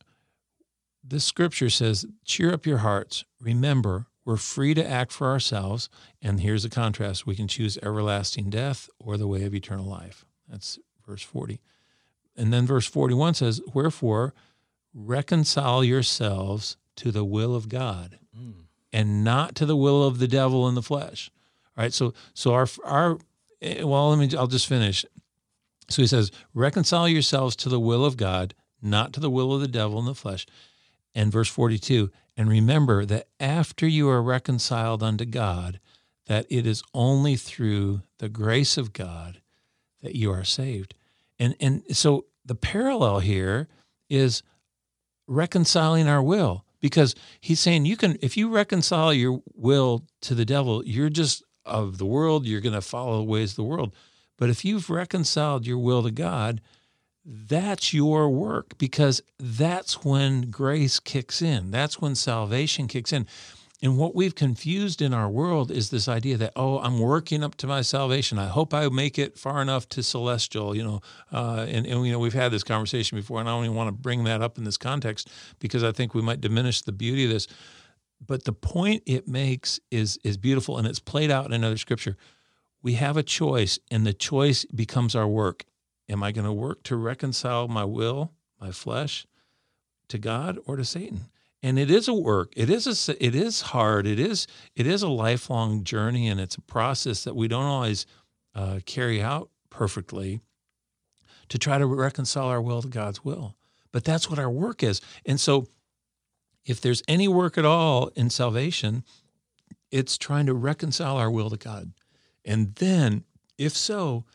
[1.03, 3.23] This scripture says, cheer up your hearts.
[3.39, 5.89] Remember, we're free to act for ourselves.
[6.21, 10.25] And here's the contrast we can choose everlasting death or the way of eternal life.
[10.47, 11.59] That's verse 40.
[12.35, 14.33] And then verse 41 says, Wherefore,
[14.93, 18.53] reconcile yourselves to the will of God mm.
[18.93, 21.31] and not to the will of the devil in the flesh.
[21.77, 21.93] Right.
[21.93, 23.17] So, so our, our,
[23.61, 25.05] eh, well, let me, I'll just finish.
[25.89, 29.61] So he says, reconcile yourselves to the will of God, not to the will of
[29.61, 30.45] the devil in the flesh.
[31.13, 35.79] And verse 42, and remember that after you are reconciled unto God,
[36.27, 39.41] that it is only through the grace of God
[40.01, 40.93] that you are saved.
[41.39, 43.67] And, and so the parallel here
[44.09, 44.43] is
[45.27, 50.43] reconciling our will because he's saying you can if you reconcile your will to the
[50.43, 53.93] devil you're just of the world you're going to follow the ways of the world.
[54.37, 56.61] But if you've reconciled your will to god
[57.25, 61.71] that's your work because that's when grace kicks in.
[61.71, 63.27] That's when salvation kicks in.
[63.83, 67.55] And what we've confused in our world is this idea that oh i'm working up
[67.55, 68.37] to my salvation.
[68.37, 72.11] I hope i make it far enough to celestial you know uh, and, and you
[72.11, 74.57] know we've had this conversation before and i don't even want to bring that up
[74.57, 77.47] in this context because i think we might diminish the beauty of this
[78.25, 82.17] but the point it makes is is beautiful and it's played out in another scripture.
[82.81, 85.65] We have a choice and the choice becomes our work.
[86.09, 89.25] Am i going to work to reconcile my will my flesh
[90.09, 91.25] to god or to satan?
[91.63, 92.53] And it is a work.
[92.55, 94.07] It is a it is hard.
[94.07, 98.05] It is it is a lifelong journey and it's a process that we don't always
[98.53, 100.41] uh, carry out perfectly
[101.49, 103.55] to try to reconcile our will to god's will.
[103.91, 105.01] But that's what our work is.
[105.25, 105.67] And so
[106.65, 109.03] if there's any work at all in salvation
[109.91, 111.91] it's trying to reconcile our will to god
[112.45, 113.23] and then
[113.57, 114.25] if so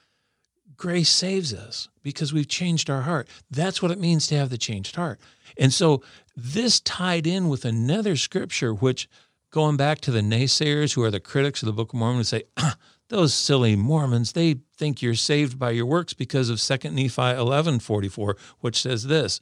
[0.76, 3.28] grace saves us because we've changed our heart.
[3.50, 5.20] That's what it means to have the changed heart.
[5.58, 6.02] And so
[6.36, 9.08] this tied in with another scripture, which
[9.50, 12.44] going back to the naysayers who are the critics of the Book of Mormon say,
[12.56, 12.76] ah,
[13.08, 17.78] those silly Mormons, they think you're saved by your works because of 2 Nephi 11
[17.78, 19.40] 44, which says this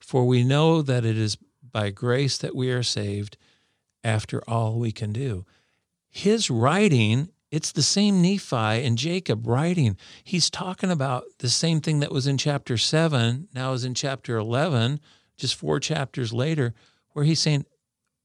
[0.00, 1.38] For we know that it is
[1.76, 3.36] by grace that we are saved
[4.02, 5.44] after all we can do.
[6.08, 9.98] His writing, it's the same Nephi and Jacob writing.
[10.24, 14.38] He's talking about the same thing that was in chapter 7, now is in chapter
[14.38, 15.00] 11,
[15.36, 16.72] just four chapters later,
[17.12, 17.66] where he's saying,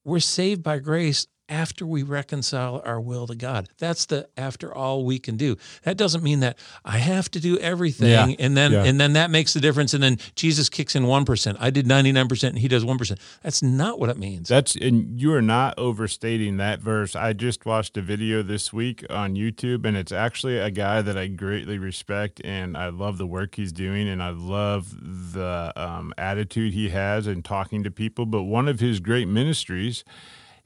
[0.02, 3.68] We're saved by grace after we reconcile our will to God.
[3.78, 5.56] That's the after all we can do.
[5.84, 8.34] That doesn't mean that I have to do everything Yeah.
[8.38, 8.84] and then Yeah.
[8.84, 11.56] and then that makes the difference and then Jesus kicks in 1%.
[11.60, 13.18] I did 99% and he does 1%.
[13.42, 14.48] That's not what it means.
[14.48, 17.14] That's and you are not overstating that verse.
[17.14, 21.18] I just watched a video this week on YouTube, and it's actually a guy that
[21.18, 24.94] I greatly respect, and I love the work he's doing, and I love
[25.34, 28.24] the um, attitude he has in talking to people.
[28.24, 30.02] But one of his great ministries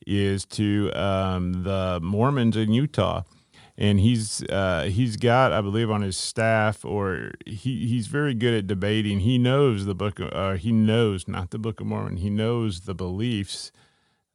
[0.07, 3.23] is to um, the Mormons in Utah.
[3.79, 8.55] And he's uh, he's got, I believe, on his staff, or he, he's very good
[8.55, 9.21] at debating.
[9.21, 10.19] He knows the book.
[10.19, 12.17] Uh, he knows not the Book of Mormon.
[12.17, 13.71] He knows the beliefs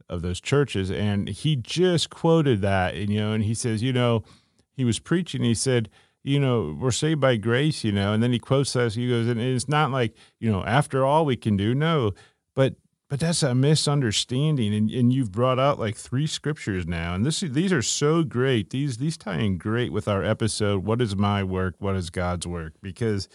[0.07, 2.93] of those churches, and he just quoted that.
[2.93, 4.23] And you know, and he says, you know,
[4.73, 5.43] he was preaching.
[5.43, 5.89] He said,
[6.21, 7.83] you know, we're saved by grace.
[7.83, 8.93] You know, and then he quotes us.
[8.93, 11.73] He goes, and it's not like you know, after all we can do.
[11.73, 12.11] No,
[12.53, 12.75] but
[13.11, 17.41] but that's a misunderstanding, and, and you've brought out like three scriptures now, and this
[17.41, 18.69] these are so great.
[18.69, 20.85] These these tie in great with our episode.
[20.85, 21.75] What is my work?
[21.79, 22.75] What is God's work?
[22.81, 23.27] Because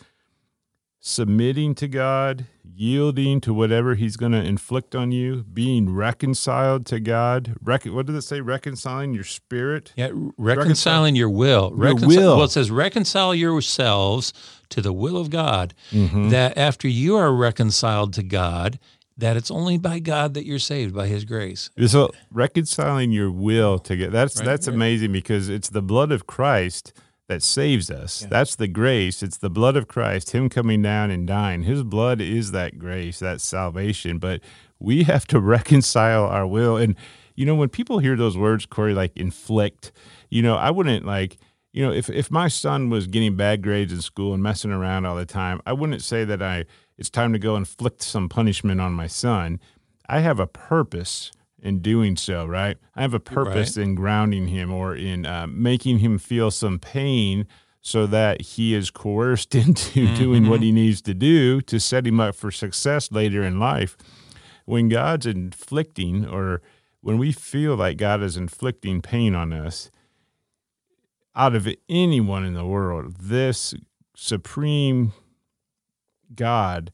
[0.98, 6.98] submitting to God, yielding to whatever He's going to inflict on you, being reconciled to
[6.98, 7.54] God.
[7.62, 8.40] Rec- what does it say?
[8.40, 9.92] Reconciling your spirit.
[9.94, 10.08] Yeah,
[10.38, 11.74] reconciling your will.
[11.76, 12.36] Your Reconci- will.
[12.36, 14.32] Well, it says reconcile yourselves
[14.70, 15.74] to the will of God.
[15.92, 16.30] Mm-hmm.
[16.30, 18.78] That after you are reconciled to God,
[19.18, 21.70] that it's only by God that you're saved by His grace.
[21.86, 26.26] So reconciling your will to get that's Right, that's amazing because it's the blood of
[26.26, 26.92] Christ
[27.28, 28.24] that saves us.
[28.30, 29.22] That's the grace.
[29.22, 31.62] It's the blood of Christ, Him coming down and dying.
[31.62, 34.18] His blood is that grace, that salvation.
[34.18, 34.42] But
[34.78, 36.76] we have to reconcile our will.
[36.76, 36.96] And
[37.34, 39.92] you know, when people hear those words, Corey, like inflict,
[40.30, 41.38] you know, I wouldn't like.
[41.72, 45.04] You know, if, if my son was getting bad grades in school and messing around
[45.04, 46.64] all the time, I wouldn't say that I
[46.98, 49.60] it's time to go inflict some punishment on my son.
[50.08, 51.30] I have a purpose
[51.60, 52.76] in doing so, right?
[52.94, 57.46] I have a purpose in grounding him or in uh, making him feel some pain
[57.80, 62.20] so that he is coerced into doing what he needs to do to set him
[62.20, 63.96] up for success later in life.
[64.64, 66.62] When God's inflicting or
[67.00, 69.90] when we feel like God is inflicting pain on us,
[71.36, 73.74] out of anyone in the world, this
[74.16, 75.12] supreme
[76.34, 76.92] God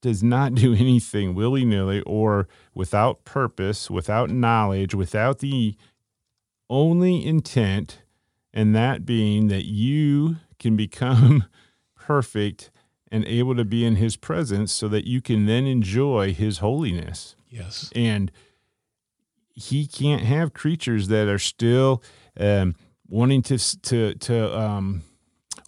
[0.00, 5.76] does not do anything willy nilly or without purpose, without knowledge, without the
[6.70, 8.02] only intent,
[8.52, 11.44] and that being that you can become
[11.94, 12.70] perfect
[13.10, 17.34] and able to be in his presence so that you can then enjoy his holiness.
[17.48, 17.90] Yes.
[17.94, 18.30] And
[19.54, 22.02] he can't have creatures that are still
[22.38, 22.74] um,
[23.08, 25.02] wanting to to to um,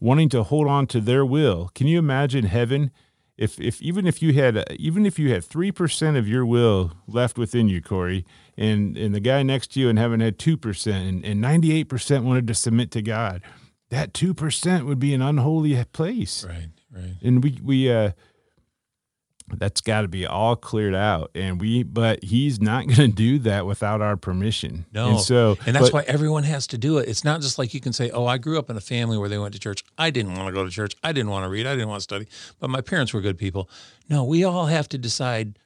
[0.00, 1.70] wanting to hold on to their will.
[1.74, 2.90] Can you imagine heaven?
[3.36, 6.92] If, if even if you had even if you had three percent of your will
[7.06, 8.26] left within you, Corey,
[8.56, 11.88] and and the guy next to you in heaven had two percent, and ninety eight
[11.88, 13.40] percent wanted to submit to God,
[13.88, 16.68] that two percent would be an unholy place Right.
[16.94, 17.14] Right.
[17.22, 18.10] and we we uh
[19.58, 23.38] that's got to be all cleared out and we but he's not going to do
[23.40, 25.10] that without our permission No.
[25.10, 27.08] and so And that's but- why everyone has to do it.
[27.08, 29.28] It's not just like you can say, "Oh, I grew up in a family where
[29.28, 29.84] they went to church.
[29.98, 30.94] I didn't want to go to church.
[31.02, 31.66] I didn't want to read.
[31.66, 32.26] I didn't want to study,
[32.58, 33.68] but my parents were good people."
[34.08, 35.58] No, we all have to decide.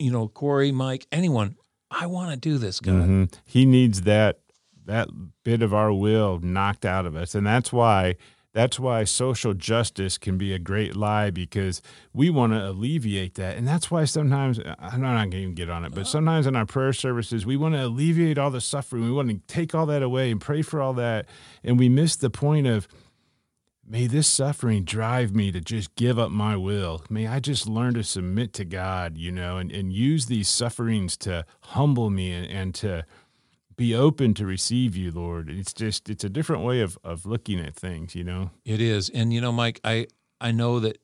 [0.00, 1.56] You know, Corey, Mike, anyone.
[1.90, 2.94] I want to do this, God.
[3.08, 3.32] Mhm.
[3.44, 4.38] he needs that
[4.86, 5.08] that
[5.44, 8.16] bit of our will knocked out of us and that's why
[8.54, 11.82] that's why social justice can be a great lie because
[12.12, 15.54] we want to alleviate that and that's why sometimes uh, i'm not going to even
[15.54, 16.10] get on it but uh-huh.
[16.10, 19.38] sometimes in our prayer services we want to alleviate all the suffering we want to
[19.46, 21.26] take all that away and pray for all that
[21.62, 22.88] and we miss the point of
[23.90, 27.02] May this suffering drive me to just give up my will.
[27.08, 31.16] May I just learn to submit to God, you know, and, and use these sufferings
[31.18, 33.06] to humble me and, and to
[33.78, 35.48] be open to receive you, Lord.
[35.48, 38.50] It's just it's a different way of, of looking at things, you know.
[38.66, 40.08] It is, and you know, Mike, I
[40.40, 40.98] I know that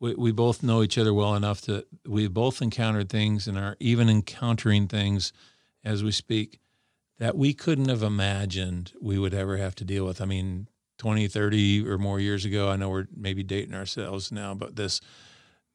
[0.00, 3.76] we we both know each other well enough to we both encountered things and are
[3.80, 5.32] even encountering things
[5.84, 6.58] as we speak
[7.18, 10.20] that we couldn't have imagined we would ever have to deal with.
[10.20, 10.68] I mean,
[10.98, 15.00] 20, 30 or more years ago, I know we're maybe dating ourselves now, but this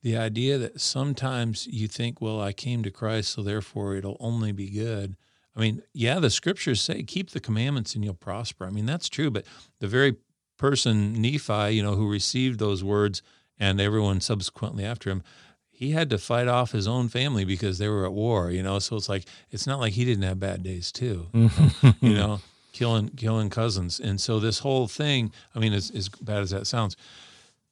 [0.04, 4.52] the idea that sometimes you think, well, I came to Christ, so therefore it'll only
[4.52, 5.16] be good.
[5.56, 8.66] I mean, yeah, the scriptures say keep the commandments and you'll prosper.
[8.66, 9.46] I mean, that's true, but
[9.80, 10.16] the very
[10.58, 13.22] person Nephi, you know, who received those words
[13.60, 15.24] and everyone subsequently after him,
[15.70, 18.78] he had to fight off his own family because they were at war, you know.
[18.80, 22.40] So it's like it's not like he didn't have bad days too, you know,
[22.72, 24.00] killing killing cousins.
[24.00, 26.96] And so this whole thing, I mean, as, as bad as that sounds,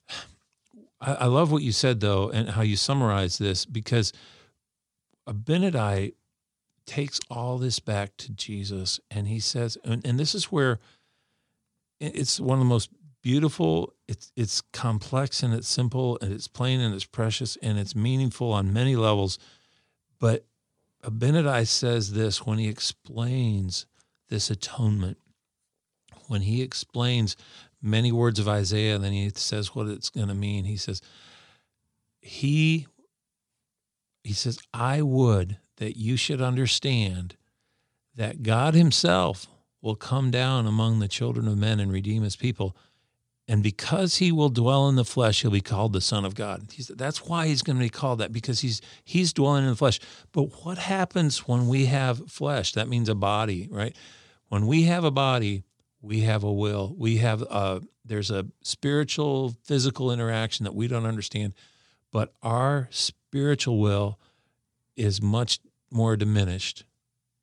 [1.01, 4.11] I, I love what you said though, and how you summarize this because
[5.27, 6.13] Abinadi
[6.89, 10.79] takes all this back to Jesus, and he says, and, and this is where
[11.99, 12.89] it's one of the most
[13.21, 13.93] beautiful.
[14.07, 18.51] It's it's complex and it's simple and it's plain and it's precious and it's meaningful
[18.51, 19.37] on many levels.
[20.19, 20.45] But
[21.03, 23.85] Abinadi says this when he explains
[24.29, 25.17] this atonement,
[26.27, 27.35] when he explains
[27.83, 30.65] many words of Isaiah, then he says what it's going to mean.
[30.65, 31.01] He says,
[32.19, 32.87] "He."
[34.23, 37.35] He says, "I would that you should understand
[38.15, 39.47] that God Himself
[39.81, 42.77] will come down among the children of men and redeem His people."
[43.49, 46.67] And because he will dwell in the flesh, he'll be called the Son of God.
[46.71, 49.75] He's, that's why he's going to be called that because he's he's dwelling in the
[49.75, 49.99] flesh.
[50.31, 52.73] But what happens when we have flesh?
[52.73, 53.95] That means a body, right?
[54.49, 55.63] When we have a body,
[55.99, 56.93] we have a will.
[56.95, 61.53] We have a there's a spiritual, physical interaction that we don't understand,
[62.11, 64.19] but our spiritual will
[64.95, 65.59] is much
[65.91, 66.85] more diminished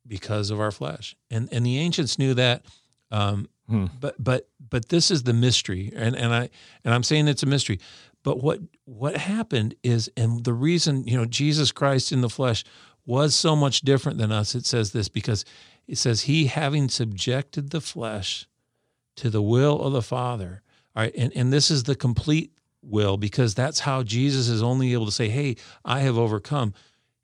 [0.07, 1.17] because of our flesh.
[1.31, 2.65] And and the ancients knew that.
[3.11, 3.87] Um, Hmm.
[4.01, 6.49] But but but this is the mystery, and and I
[6.85, 7.81] and I'm saying it's a mystery.
[8.23, 12.65] But what what happened is, and the reason you know Jesus Christ in the flesh
[13.05, 14.55] was so much different than us.
[14.55, 15.45] It says this because
[15.89, 18.47] it says he having subjected the flesh
[19.17, 20.63] to the will of the Father.
[20.95, 24.93] All right, and and this is the complete will because that's how Jesus is only
[24.93, 26.73] able to say, "Hey, I have overcome."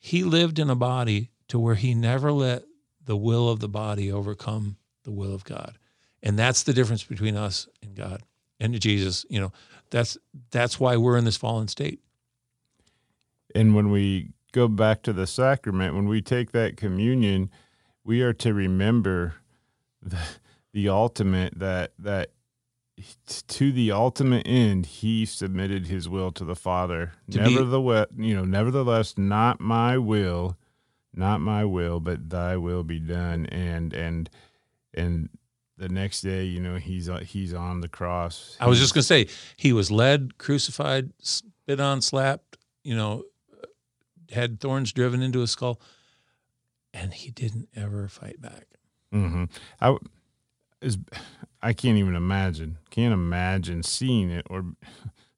[0.03, 2.65] He lived in a body to where he never let
[3.03, 5.79] the will of the body overcome the will of God
[6.23, 8.23] and that's the difference between us and God
[8.61, 9.27] and Jesus.
[9.29, 9.53] You know,
[9.91, 10.17] that's
[10.51, 12.01] that's why we're in this fallen state.
[13.55, 17.51] And when we go back to the sacrament, when we take that communion,
[18.05, 19.35] we are to remember
[20.01, 20.21] the
[20.73, 22.31] the ultimate that that
[23.49, 28.35] to the ultimate end he submitted his will to the father to nevertheless be, you
[28.35, 30.57] know nevertheless not my will
[31.15, 34.29] not my will but thy will be done and and
[34.95, 35.31] and
[35.83, 38.57] the next day, you know, he's uh, he's on the cross.
[38.61, 39.27] I was just gonna say
[39.57, 43.25] he was led, crucified, spit on, slapped, you know,
[44.31, 45.81] had thorns driven into his skull,
[46.95, 48.67] and he didn't ever fight back.
[49.13, 49.45] Mm-hmm.
[49.81, 49.97] I
[50.83, 50.99] is
[51.63, 54.65] I can't even imagine, can't imagine seeing it or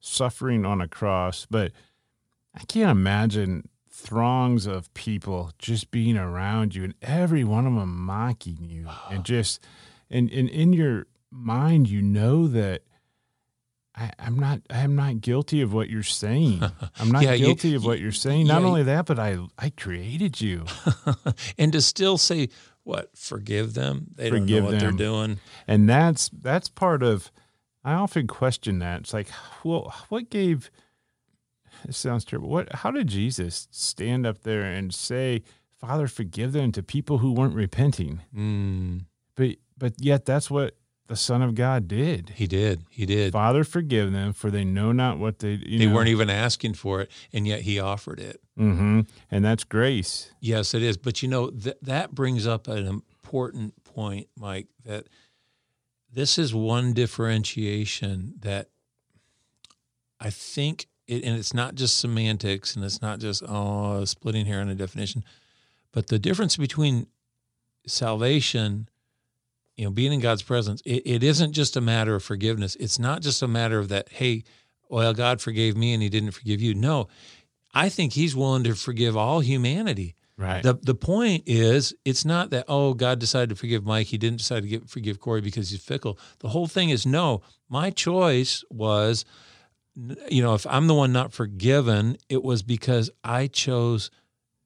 [0.01, 1.73] suffering on a cross, but
[2.55, 7.97] I can't imagine throngs of people just being around you and every one of them
[8.05, 9.65] mocking you and just
[10.11, 12.83] and and in your mind you know that
[13.95, 16.61] I, am not I'm not guilty of what you're saying.
[16.99, 18.49] I'm not yeah, guilty you, of what you're saying.
[18.49, 20.65] Not yeah, only that, but I I created you.
[21.59, 22.49] and to still say
[22.85, 24.81] what forgive them, they forgive don't know what them.
[24.81, 25.41] they're doing.
[25.67, 27.31] And that's that's part of.
[27.87, 29.01] I often question that.
[29.01, 29.29] It's like,
[29.63, 30.71] well, what gave?
[31.87, 32.49] It sounds terrible.
[32.49, 32.73] What?
[32.77, 35.43] How did Jesus stand up there and say,
[35.79, 38.21] "Father, forgive them" to people who weren't repenting?
[38.35, 39.07] Mm.
[39.35, 40.77] But but yet that's what
[41.07, 42.31] the Son of God did.
[42.37, 42.85] He did.
[42.89, 43.33] He did.
[43.33, 45.57] Father, forgive them, for they know not what they.
[45.57, 45.95] they know.
[45.95, 48.41] weren't even asking for it, and yet He offered it.
[48.59, 49.01] Mm-hmm.
[49.31, 50.33] And that's grace.
[50.41, 50.97] Yes, it is.
[50.97, 54.69] But you know th- that brings up an important point, Mike.
[54.85, 55.09] That
[56.11, 58.71] this is one differentiation that
[60.21, 64.61] I think, it, and it's not just semantics, and it's not just oh splitting hair
[64.61, 65.23] on a definition,
[65.93, 67.09] but the difference between
[67.87, 68.89] salvation
[69.77, 72.77] you know, being in God's presence, it, it isn't just a matter of forgiveness.
[72.79, 74.45] It's not just a matter of that, hey,
[74.89, 76.75] well, God forgave me and he didn't forgive you.
[76.75, 77.09] No,
[77.73, 80.15] I think he's willing to forgive all humanity.
[80.37, 80.63] Right.
[80.63, 84.39] The the point is, it's not that oh God decided to forgive Mike, he didn't
[84.39, 86.19] decide to get, forgive Corey because he's fickle.
[86.41, 87.43] The whole thing is no.
[87.69, 89.25] My choice was,
[90.29, 94.11] you know, if I'm the one not forgiven, it was because I chose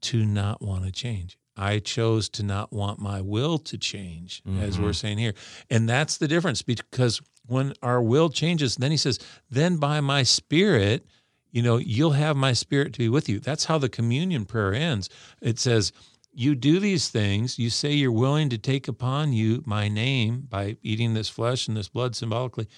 [0.03, 1.39] to not want to change.
[1.59, 4.63] I chose to not want my will to change, mm-hmm.
[4.63, 4.93] as we're mm-hmm.
[4.93, 5.35] saying here.
[5.71, 9.19] And that's the difference because when our will changes, then he says,
[9.51, 11.07] then by my spirit,
[11.51, 13.41] you know, you'll have my spirit to be with you.
[13.41, 15.09] That's how the communion prayer ends.
[15.41, 15.93] It says,
[16.33, 20.77] you do these things, you say you're willing to take upon you my name by
[20.83, 22.69] eating this flesh and this blood symbolically.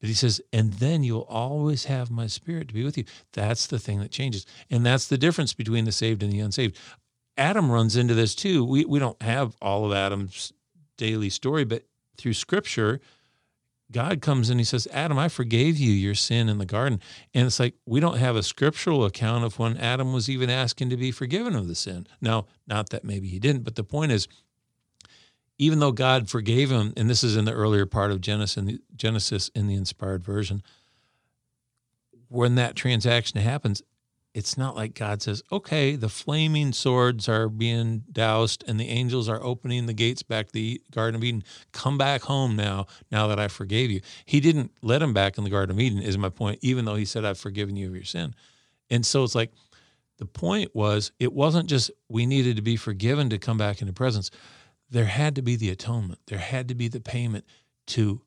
[0.00, 3.04] But he says, and then you'll always have my spirit to be with you.
[3.32, 4.44] That's the thing that changes.
[4.70, 6.78] And that's the difference between the saved and the unsaved.
[7.36, 8.64] Adam runs into this too.
[8.64, 10.52] We we don't have all of Adam's
[10.96, 11.84] daily story, but
[12.16, 13.00] through Scripture,
[13.90, 17.00] God comes and he says, Adam, I forgave you your sin in the garden.
[17.32, 20.90] And it's like, we don't have a scriptural account of when Adam was even asking
[20.90, 22.06] to be forgiven of the sin.
[22.20, 24.26] Now, not that maybe he didn't, but the point is,
[25.58, 29.50] even though God forgave him, and this is in the earlier part of Genesis Genesis
[29.54, 30.62] in the inspired version,
[32.28, 33.80] when that transaction happens,
[34.34, 39.28] it's not like God says, okay, the flaming swords are being doused and the angels
[39.28, 41.44] are opening the gates back to the Garden of Eden.
[41.70, 44.00] Come back home now, now that I forgave you.
[44.24, 46.96] He didn't let him back in the Garden of Eden, is my point, even though
[46.96, 48.34] he said, I've forgiven you of your sin.
[48.90, 49.52] And so it's like
[50.18, 53.92] the point was, it wasn't just we needed to be forgiven to come back into
[53.92, 54.32] presence.
[54.90, 57.44] There had to be the atonement, there had to be the payment
[57.86, 58.20] to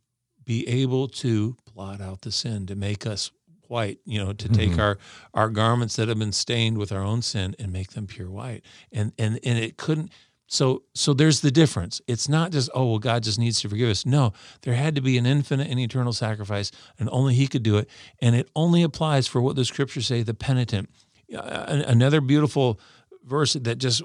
[0.45, 3.31] be able to blot out the sin, to make us
[3.69, 4.79] white you know to take mm-hmm.
[4.79, 4.97] our
[5.33, 8.63] our garments that have been stained with our own sin and make them pure white.
[8.91, 10.11] And and and it couldn't
[10.47, 12.01] so so there's the difference.
[12.07, 14.05] It's not just oh well god just needs to forgive us.
[14.05, 17.77] No there had to be an infinite and eternal sacrifice and only he could do
[17.77, 17.89] it.
[18.21, 20.89] And it only applies for what the scriptures say the penitent.
[21.29, 22.79] Another beautiful
[23.23, 24.01] verse that just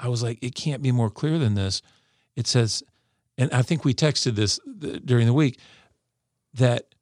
[0.00, 1.82] i was like it can't be more clear than this.
[2.36, 2.82] It says
[3.38, 4.58] and i think we texted this
[5.04, 5.58] during the week
[6.54, 6.93] that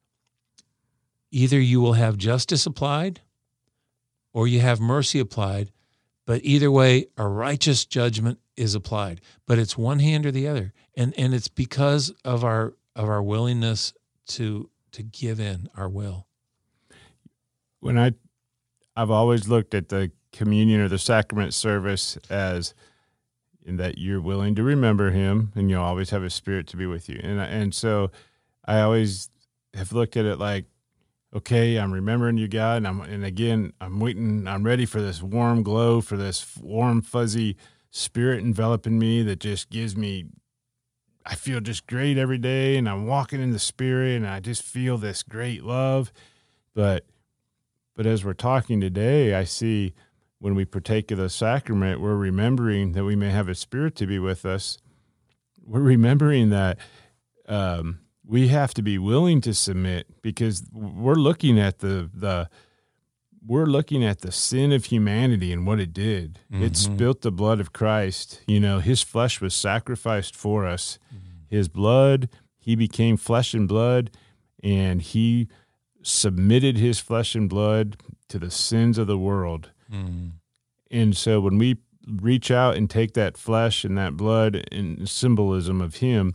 [1.32, 3.20] Either you will have justice applied
[4.34, 5.72] or you have mercy applied,
[6.26, 9.20] but either way, a righteous judgment is applied.
[9.46, 10.72] But it's one hand or the other.
[10.94, 13.94] And and it's because of our of our willingness
[14.28, 16.26] to to give in our will.
[17.80, 18.12] When I
[18.94, 22.74] I've always looked at the communion or the sacrament service as
[23.64, 26.86] in that you're willing to remember him and you'll always have a spirit to be
[26.86, 27.18] with you.
[27.22, 28.10] And and so
[28.66, 29.30] I always
[29.74, 30.66] have looked at it like
[31.34, 35.22] okay, I'm remembering you, God, and I'm and again, I'm waiting, I'm ready for this
[35.22, 37.56] warm glow, for this warm, fuzzy
[37.90, 40.24] spirit enveloping me that just gives me
[41.24, 44.62] I feel just great every day and I'm walking in the spirit and I just
[44.62, 46.12] feel this great love.
[46.74, 47.06] But
[47.94, 49.94] but as we're talking today, I see
[50.38, 54.06] when we partake of the sacrament, we're remembering that we may have a spirit to
[54.06, 54.78] be with us.
[55.64, 56.78] We're remembering that
[57.46, 62.48] um, we have to be willing to submit because we're looking at the the
[63.44, 66.38] we're looking at the sin of humanity and what it did.
[66.52, 66.62] Mm-hmm.
[66.62, 68.40] It spilt the blood of Christ.
[68.46, 70.98] You know, his flesh was sacrificed for us.
[71.08, 71.56] Mm-hmm.
[71.56, 74.12] His blood, he became flesh and blood,
[74.62, 75.48] and he
[76.02, 77.96] submitted his flesh and blood
[78.28, 79.70] to the sins of the world.
[79.92, 80.28] Mm-hmm.
[80.90, 85.80] And so when we reach out and take that flesh and that blood in symbolism
[85.80, 86.34] of him,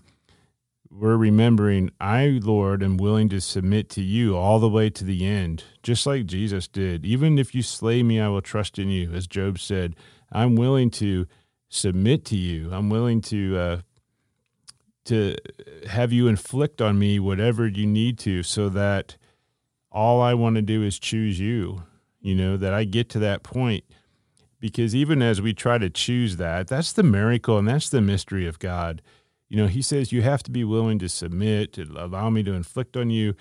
[0.99, 5.25] we're remembering, I, Lord, am willing to submit to you all the way to the
[5.25, 7.05] end, just like Jesus did.
[7.05, 9.13] Even if you slay me, I will trust in you.
[9.13, 9.95] As Job said,
[10.31, 11.27] I'm willing to
[11.69, 12.71] submit to you.
[12.71, 13.77] I'm willing to uh,
[15.05, 15.35] to
[15.87, 19.17] have you inflict on me whatever you need to, so that
[19.91, 21.83] all I want to do is choose you.
[22.19, 23.83] You know that I get to that point
[24.59, 28.47] because even as we try to choose that, that's the miracle and that's the mystery
[28.47, 29.01] of God
[29.49, 32.53] you know, he says you have to be willing to submit, to allow me to
[32.53, 33.35] inflict on you.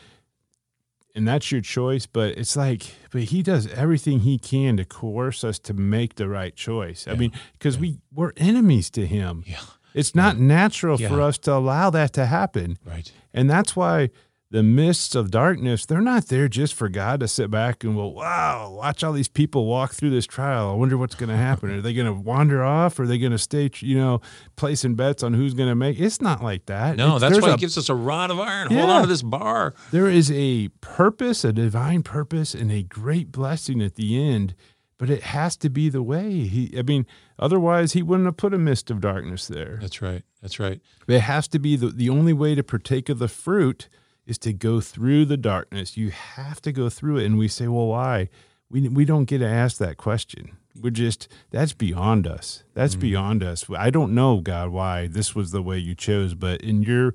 [1.14, 2.06] And that's your choice.
[2.06, 6.28] But it's like, but he does everything he can to coerce us to make the
[6.28, 7.06] right choice.
[7.06, 7.14] Yeah.
[7.14, 7.80] I mean, because yeah.
[7.80, 9.42] we, we're enemies to him.
[9.46, 9.60] Yeah.
[9.94, 12.76] It's not natural for us to allow that to happen.
[12.84, 13.10] Right.
[13.32, 14.10] And that's why
[14.50, 18.12] the mists of darkness, they're not there just for God to sit back and well,
[18.12, 20.70] wow, watch all these people walk through this trial.
[20.70, 21.70] I wonder what's going to happen.
[21.70, 22.98] Are they going to wander off?
[22.98, 24.20] Or are they going to stay, you know,
[24.54, 25.98] placing bets on who's going to make?
[25.98, 26.96] It's not like that.
[26.96, 28.68] No, it's, that's why a, it gives us a rod of iron.
[28.70, 29.74] Yeah, Hold on to this bar.
[29.90, 34.54] There is a purpose, a divine purpose, and a great blessing at the end.
[34.98, 36.72] But it has to be the way he.
[36.78, 37.04] I mean,
[37.38, 39.78] otherwise he wouldn't have put a mist of darkness there.
[39.78, 40.22] That's right.
[40.40, 40.80] That's right.
[41.06, 43.90] It has to be the the only way to partake of the fruit
[44.26, 45.96] is to go through the darkness.
[45.96, 47.26] You have to go through it.
[47.26, 48.28] And we say, well, why?
[48.68, 50.56] We, we don't get to ask that question.
[50.78, 52.64] We're just, that's beyond us.
[52.74, 53.00] That's mm-hmm.
[53.02, 53.64] beyond us.
[53.70, 57.14] I don't know, God, why this was the way you chose, but in your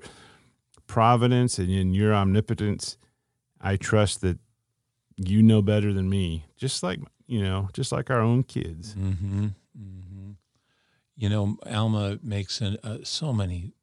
[0.86, 2.96] providence and in your omnipotence,
[3.60, 4.38] I trust that
[5.16, 8.94] you know better than me, just like, you know, just like our own kids.
[8.94, 9.48] Mm-hmm.
[9.78, 10.30] Mm-hmm.
[11.16, 13.74] You know, Alma makes an, uh, so many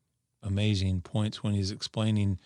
[0.44, 2.40] amazing points when he's explaining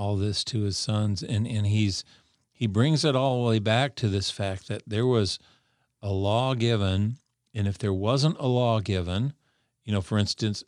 [0.00, 2.04] all this to his sons and and he's
[2.50, 5.38] he brings it all the way back to this fact that there was
[6.02, 7.18] a law given
[7.52, 9.34] and if there wasn't a law given
[9.84, 10.64] you know for instance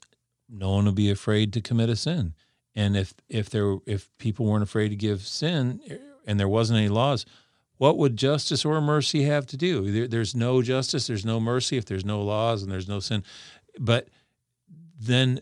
[0.52, 2.34] no one would be afraid to commit a sin.
[2.74, 6.78] And if if there if people weren't afraid to give sin eh, and there wasn't
[6.78, 7.24] any laws
[7.78, 9.90] what would justice or mercy have to do?
[9.90, 13.24] There, there's no justice there's no mercy if there's no laws and there's no sin.
[13.78, 14.08] But
[15.00, 15.40] then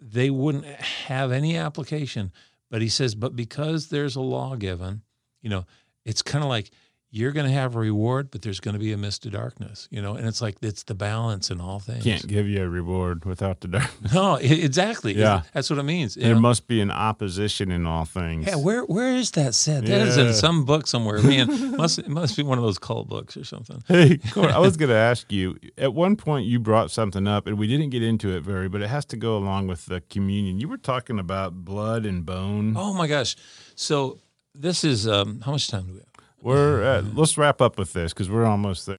[0.00, 2.32] they wouldn't have any application
[2.70, 5.02] But he says, but because there's a law given,
[5.42, 5.64] you know,
[6.04, 6.70] it's kind of like
[7.10, 9.88] you're going to have a reward, but there's going to be a mist of darkness,
[9.90, 12.04] you know, and it's like it's the balance in all things.
[12.04, 14.12] Can't give you a reward without the darkness.
[14.18, 15.14] No, exactly.
[15.14, 15.42] Yeah.
[15.52, 16.14] that's what it means.
[16.14, 16.40] There know?
[16.40, 18.46] must be an opposition in all things.
[18.46, 19.86] Yeah, where where is that said?
[19.86, 21.22] That is in some book somewhere.
[21.22, 23.82] Man, must it must be one of those cult books or something.
[23.86, 25.58] Hey, Corey, I was going to ask you.
[25.76, 28.82] At one point, you brought something up, and we didn't get into it very, but
[28.82, 30.60] it has to go along with the communion.
[30.60, 32.74] You were talking about blood and bone.
[32.76, 33.36] Oh my gosh!
[33.74, 34.18] So
[34.54, 36.07] this is um, how much time do we have?
[36.40, 38.96] We're at, let's wrap up with this because we're almost there.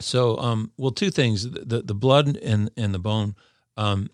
[0.00, 3.34] So, um, well, two things: the the, blood and and the bone.
[3.76, 4.10] Um,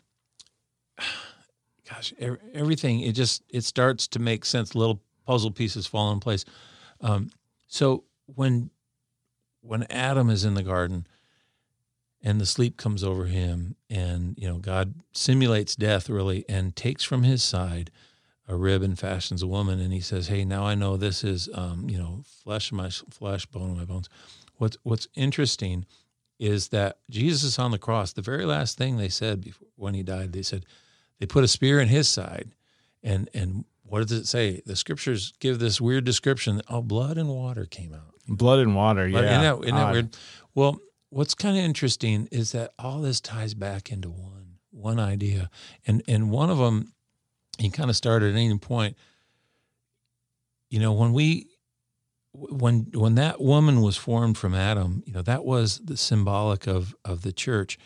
[1.89, 4.75] gosh, ev- everything it just it starts to make sense.
[4.75, 6.45] Little puzzle pieces fall in place.
[7.01, 7.31] Um,
[7.67, 8.71] so when
[9.61, 11.07] when Adam is in the garden
[12.23, 17.05] and the sleep comes over him, and you know God simulates death really, and takes
[17.05, 17.91] from his side
[18.47, 21.49] a rib and fashions a woman, and he says, "Hey, now I know this is
[21.55, 24.09] um, you know flesh of my flesh, bone of my bones."
[24.57, 25.87] What's What's interesting
[26.39, 30.03] is that Jesus on the cross, the very last thing they said before when he
[30.03, 30.67] died, they said
[31.19, 32.55] they put a spear in his side,
[33.03, 34.63] and and what does it say?
[34.67, 36.63] The scriptures give this weird description.
[36.69, 38.15] Oh, blood and water came out.
[38.27, 39.07] Blood and water.
[39.07, 39.19] Yeah.
[39.19, 40.17] Isn't that, isn't that weird?
[40.55, 40.81] Well,
[41.11, 45.51] what's kind of interesting is that all this ties back into one one idea,
[45.87, 46.93] and and one of them,
[47.59, 48.97] he kind of started at any point.
[50.71, 51.49] You know, when we
[52.33, 56.95] when when that woman was formed from Adam, you know that was the symbolic of
[57.05, 57.79] of the church.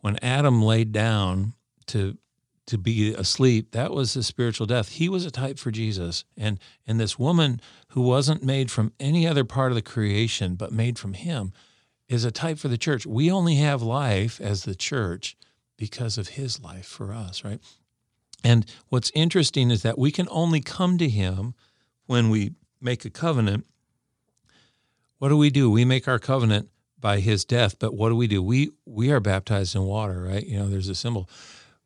[0.00, 1.54] When Adam laid down
[1.88, 2.16] to
[2.66, 4.90] to be asleep, that was the spiritual death.
[4.90, 9.26] He was a type for Jesus, and and this woman who wasn't made from any
[9.26, 11.52] other part of the creation but made from Him
[12.08, 13.06] is a type for the church.
[13.06, 15.36] We only have life as the church
[15.76, 17.60] because of His life for us, right?
[18.44, 21.54] And what's interesting is that we can only come to Him
[22.06, 23.66] when we make a covenant
[25.22, 25.70] what do we do?
[25.70, 26.68] We make our covenant
[26.98, 28.42] by his death, but what do we do?
[28.42, 30.44] We we are baptized in water, right?
[30.44, 31.30] You know, there's a symbol.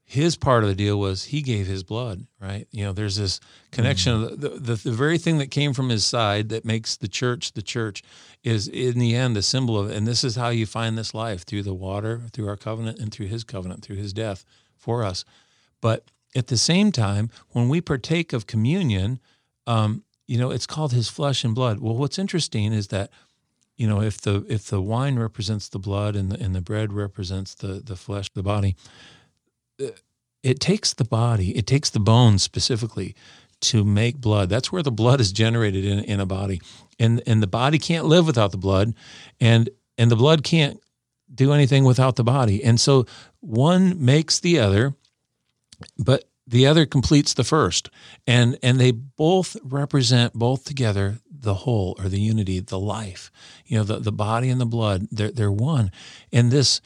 [0.04, 2.66] His part of the deal was he gave his blood, right?
[2.70, 3.38] You know, there's this
[3.72, 4.14] connection.
[4.14, 4.24] Mm.
[4.24, 7.52] of The, the, the very thing that came from his side that makes the church
[7.52, 8.02] the church
[8.42, 9.90] is in the end the symbol of.
[9.90, 13.12] And this is how you find this life through the water, through our covenant, and
[13.12, 14.46] through his covenant, through his death
[14.78, 15.26] for us.
[15.82, 19.20] But at the same time, when we partake of communion,
[19.66, 21.80] um, you know, it's called his flesh and blood.
[21.80, 23.10] Well, what's interesting is that
[23.76, 26.92] you know if the if the wine represents the blood and the and the bread
[26.92, 28.74] represents the the flesh the body
[29.82, 29.88] uh,
[30.42, 33.14] it takes the body it takes the bones specifically
[33.60, 34.48] to make blood.
[34.48, 36.60] That's where the blood is generated in, in a body.
[36.98, 38.94] And and the body can't live without the blood
[39.40, 39.68] and
[39.98, 40.80] and the blood can't
[41.34, 42.62] do anything without the body.
[42.62, 43.06] And so
[43.40, 44.94] one makes the other
[45.98, 47.90] but the other completes the first.
[48.26, 53.30] And and they both represent both together the whole or the unity the life
[53.66, 55.90] you know the, the body and the blood they're, they're one.
[56.32, 56.80] And this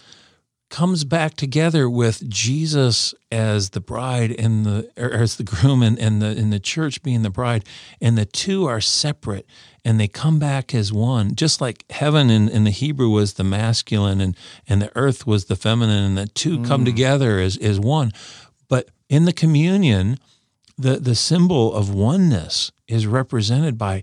[0.68, 5.98] comes back together with jesus as the bride and the or as the groom and,
[5.98, 7.64] and the in the church being the bride.
[8.00, 9.46] And the two are separate
[9.84, 11.34] and they come back as one.
[11.34, 14.36] Just like heaven in, in the hebrew was the masculine and
[14.68, 16.86] and the earth was the feminine and the two come mm.
[16.86, 18.12] together as, as one
[18.70, 20.18] but in the communion,
[20.78, 24.02] the, the symbol of oneness is represented by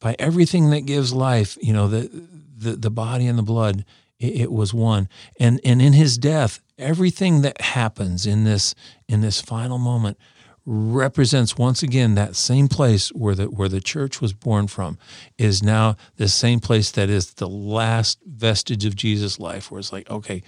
[0.00, 1.56] by everything that gives life.
[1.62, 2.10] You know, the
[2.58, 3.86] the, the body and the blood,
[4.18, 5.08] it, it was one.
[5.40, 8.74] And and in his death, everything that happens in this
[9.08, 10.18] in this final moment
[10.66, 14.98] represents once again that same place where the where the church was born from
[15.38, 19.92] is now the same place that is the last vestige of Jesus' life where it's
[19.92, 20.42] like, okay,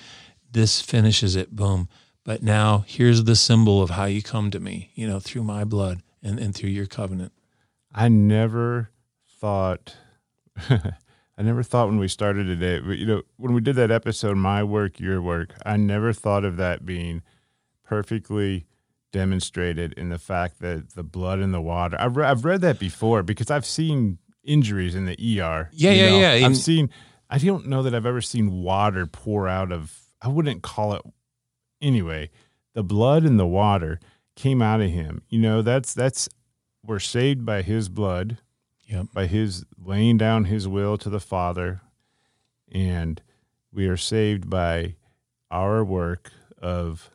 [0.51, 1.89] this finishes it, boom.
[2.31, 5.65] But now here's the symbol of how you come to me, you know, through my
[5.65, 7.33] blood and, and through your covenant.
[7.93, 8.91] I never
[9.41, 9.97] thought.
[10.71, 14.37] I never thought when we started today, but, you know, when we did that episode,
[14.37, 17.23] my work, your work, I never thought of that being
[17.83, 18.65] perfectly
[19.11, 21.97] demonstrated in the fact that the blood and the water.
[21.99, 25.69] I've, re- I've read that before because I've seen injuries in the ER.
[25.73, 26.19] Yeah, yeah, know?
[26.21, 26.31] yeah.
[26.35, 26.91] I've And- seen.
[27.29, 29.97] I don't know that I've ever seen water pour out of.
[30.23, 31.03] I wouldn't call it.
[31.81, 32.31] Anyway,
[32.75, 34.01] the blood and the water
[34.37, 35.23] came out of him.
[35.29, 36.29] You know, that's that's
[36.85, 38.39] we're saved by his blood
[38.87, 39.07] Yep.
[39.15, 41.81] by his laying down his will to the Father,
[42.73, 43.23] and
[43.73, 44.97] we are saved by
[45.51, 47.11] our work of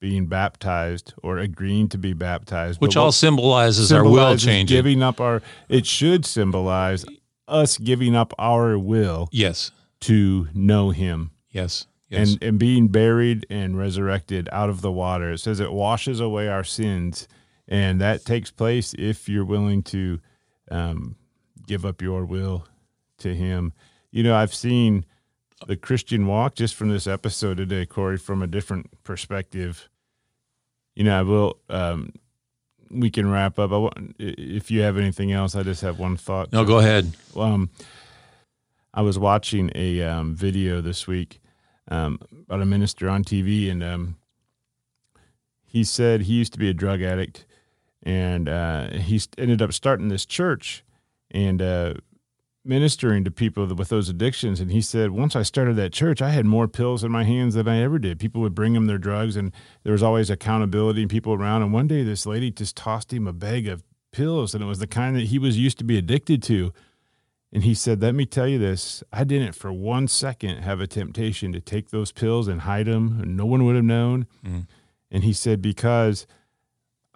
[0.00, 4.74] being baptized or agreeing to be baptized, Which all what symbolizes our will changing.
[4.74, 7.04] Giving up our, it should symbolize
[7.46, 9.70] us giving up our will yes.
[10.00, 11.30] to know Him.
[11.50, 11.86] Yes.
[12.10, 12.32] Yes.
[12.32, 15.30] And, and being buried and resurrected out of the water.
[15.30, 17.28] It says it washes away our sins
[17.70, 20.18] and that takes place if you're willing to
[20.70, 21.14] um,
[21.66, 22.66] give up your will
[23.18, 23.72] to Him.
[24.10, 25.06] You know, I've seen
[25.68, 29.88] the Christian walk just from this episode today, Corey, from a different perspective.
[30.96, 31.58] You know, I will.
[31.68, 32.12] Um,
[32.90, 33.70] we can wrap up.
[33.70, 36.52] I want, if you have anything else, I just have one thought.
[36.52, 37.12] No, go ahead.
[37.36, 37.70] Um,
[38.92, 41.40] I was watching a um, video this week
[41.90, 44.16] um, about a minister on TV, and um,
[45.64, 47.46] he said he used to be a drug addict,
[48.02, 50.84] and uh, he ended up starting this church
[51.30, 51.94] and uh,
[52.64, 54.60] ministering to people with those addictions.
[54.60, 57.54] And he said, once I started that church, I had more pills in my hands
[57.54, 58.18] than I ever did.
[58.18, 61.62] People would bring him their drugs, and there was always accountability and people around.
[61.62, 63.82] And one day, this lady just tossed him a bag of
[64.12, 66.72] pills, and it was the kind that he was used to be addicted to.
[67.52, 70.86] And he said, Let me tell you this I didn't for one second have a
[70.86, 73.18] temptation to take those pills and hide them.
[73.20, 74.26] And no one would have known.
[74.44, 74.66] Mm.
[75.10, 76.26] And he said, Because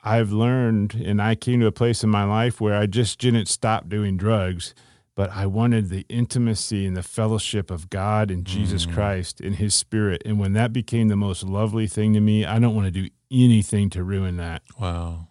[0.03, 3.47] I've learned and I came to a place in my life where I just didn't
[3.47, 4.75] stop doing drugs,
[5.15, 8.93] but I wanted the intimacy and the fellowship of God and Jesus mm.
[8.93, 10.23] Christ in his spirit.
[10.27, 13.09] And when that became the most lovely thing to me, I don't want to do
[13.31, 14.63] anything to ruin that.
[14.79, 15.29] Wow.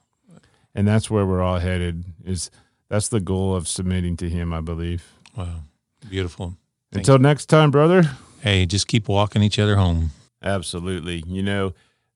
[0.73, 2.49] And that's where we're all headed is
[2.93, 5.13] that's the goal of submitting to him, I believe.
[5.35, 5.63] Wow.
[6.07, 6.57] Beautiful.
[6.91, 7.23] Thank Until you.
[7.23, 8.03] next time, brother.
[8.41, 10.11] Hey, just keep walking each other home.
[10.43, 11.23] Absolutely.
[11.25, 11.73] You know,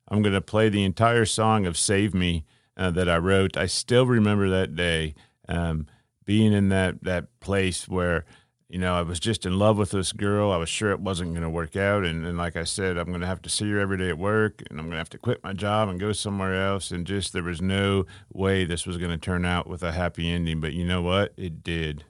[0.08, 2.46] I'm going to play the entire song of Save Me
[2.78, 3.58] uh, that I wrote.
[3.58, 5.16] I still remember that day
[5.50, 5.88] um,
[6.26, 8.26] being in that, that place where,
[8.70, 10.52] you know, I was just in love with this girl.
[10.52, 12.04] I was sure it wasn't going to work out.
[12.04, 14.18] And, and like I said, I'm going to have to see her every day at
[14.18, 16.92] work and I'm going to have to quit my job and go somewhere else.
[16.92, 20.30] And just there was no way this was going to turn out with a happy
[20.30, 20.60] ending.
[20.60, 21.34] But you know what?
[21.38, 22.04] It did.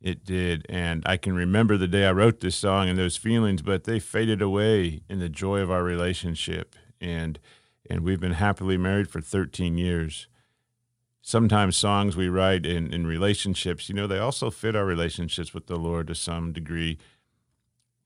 [0.00, 0.66] It did.
[0.68, 4.00] And I can remember the day I wrote this song and those feelings, but they
[4.00, 7.38] faded away in the joy of our relationship and
[7.90, 10.26] and we've been happily married for 13 years.
[11.26, 15.68] Sometimes songs we write in, in relationships, you know, they also fit our relationships with
[15.68, 16.98] the Lord to some degree.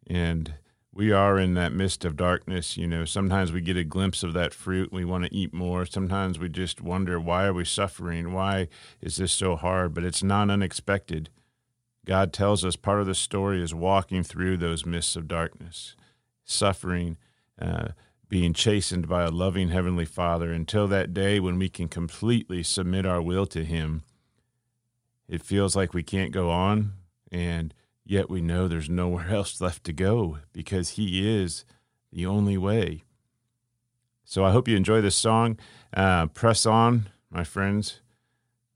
[0.07, 0.55] And
[0.95, 2.77] we are in that mist of darkness.
[2.77, 4.93] You know, sometimes we get a glimpse of that fruit.
[4.93, 5.85] We want to eat more.
[5.85, 8.33] Sometimes we just wonder, why are we suffering?
[8.33, 8.69] Why
[9.01, 9.95] is this so hard?
[9.95, 11.29] But it's not unexpected.
[12.07, 15.97] God tells us part of the story is walking through those mists of darkness,
[16.45, 17.17] suffering,
[17.61, 17.89] uh,
[18.29, 23.07] being chastened by a loving Heavenly Father until that day when we can completely submit
[23.07, 24.03] our will to Him.
[25.29, 26.93] It feels like we can't go on,
[27.33, 27.73] and
[28.05, 31.65] yet we know there's nowhere else left to go because He is
[32.13, 33.05] the only way.
[34.25, 35.59] So I hope you enjoy this song.
[35.95, 38.01] Uh, press on, my friends.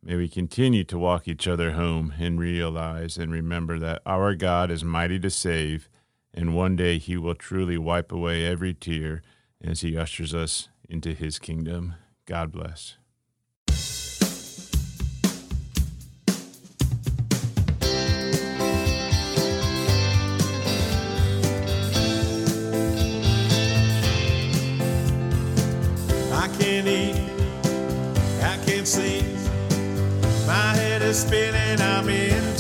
[0.03, 4.71] May we continue to walk each other home and realize and remember that our God
[4.71, 5.91] is mighty to save,
[6.33, 9.23] and one day He will truly wipe away every tear
[9.65, 11.95] as he ushers us into his kingdom.
[12.27, 12.97] God bless.
[26.33, 27.17] I can't eat,
[28.43, 29.25] I can't sleep.
[30.47, 32.57] My head is spinning, I'm in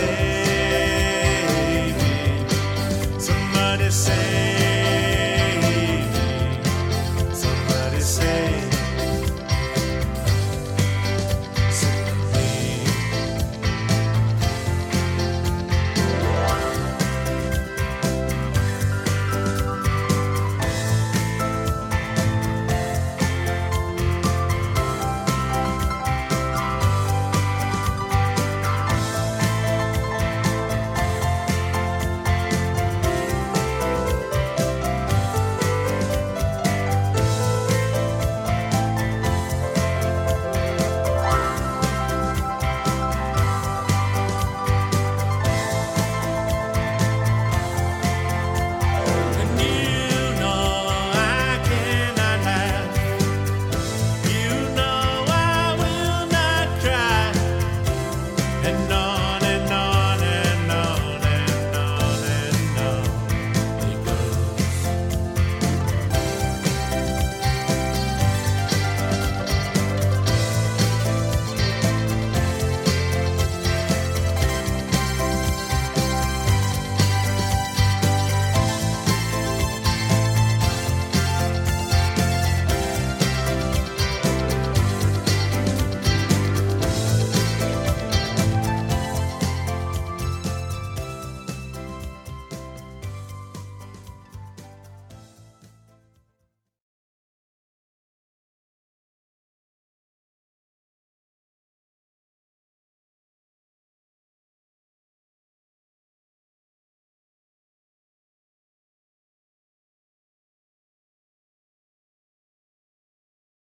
[0.00, 0.69] você.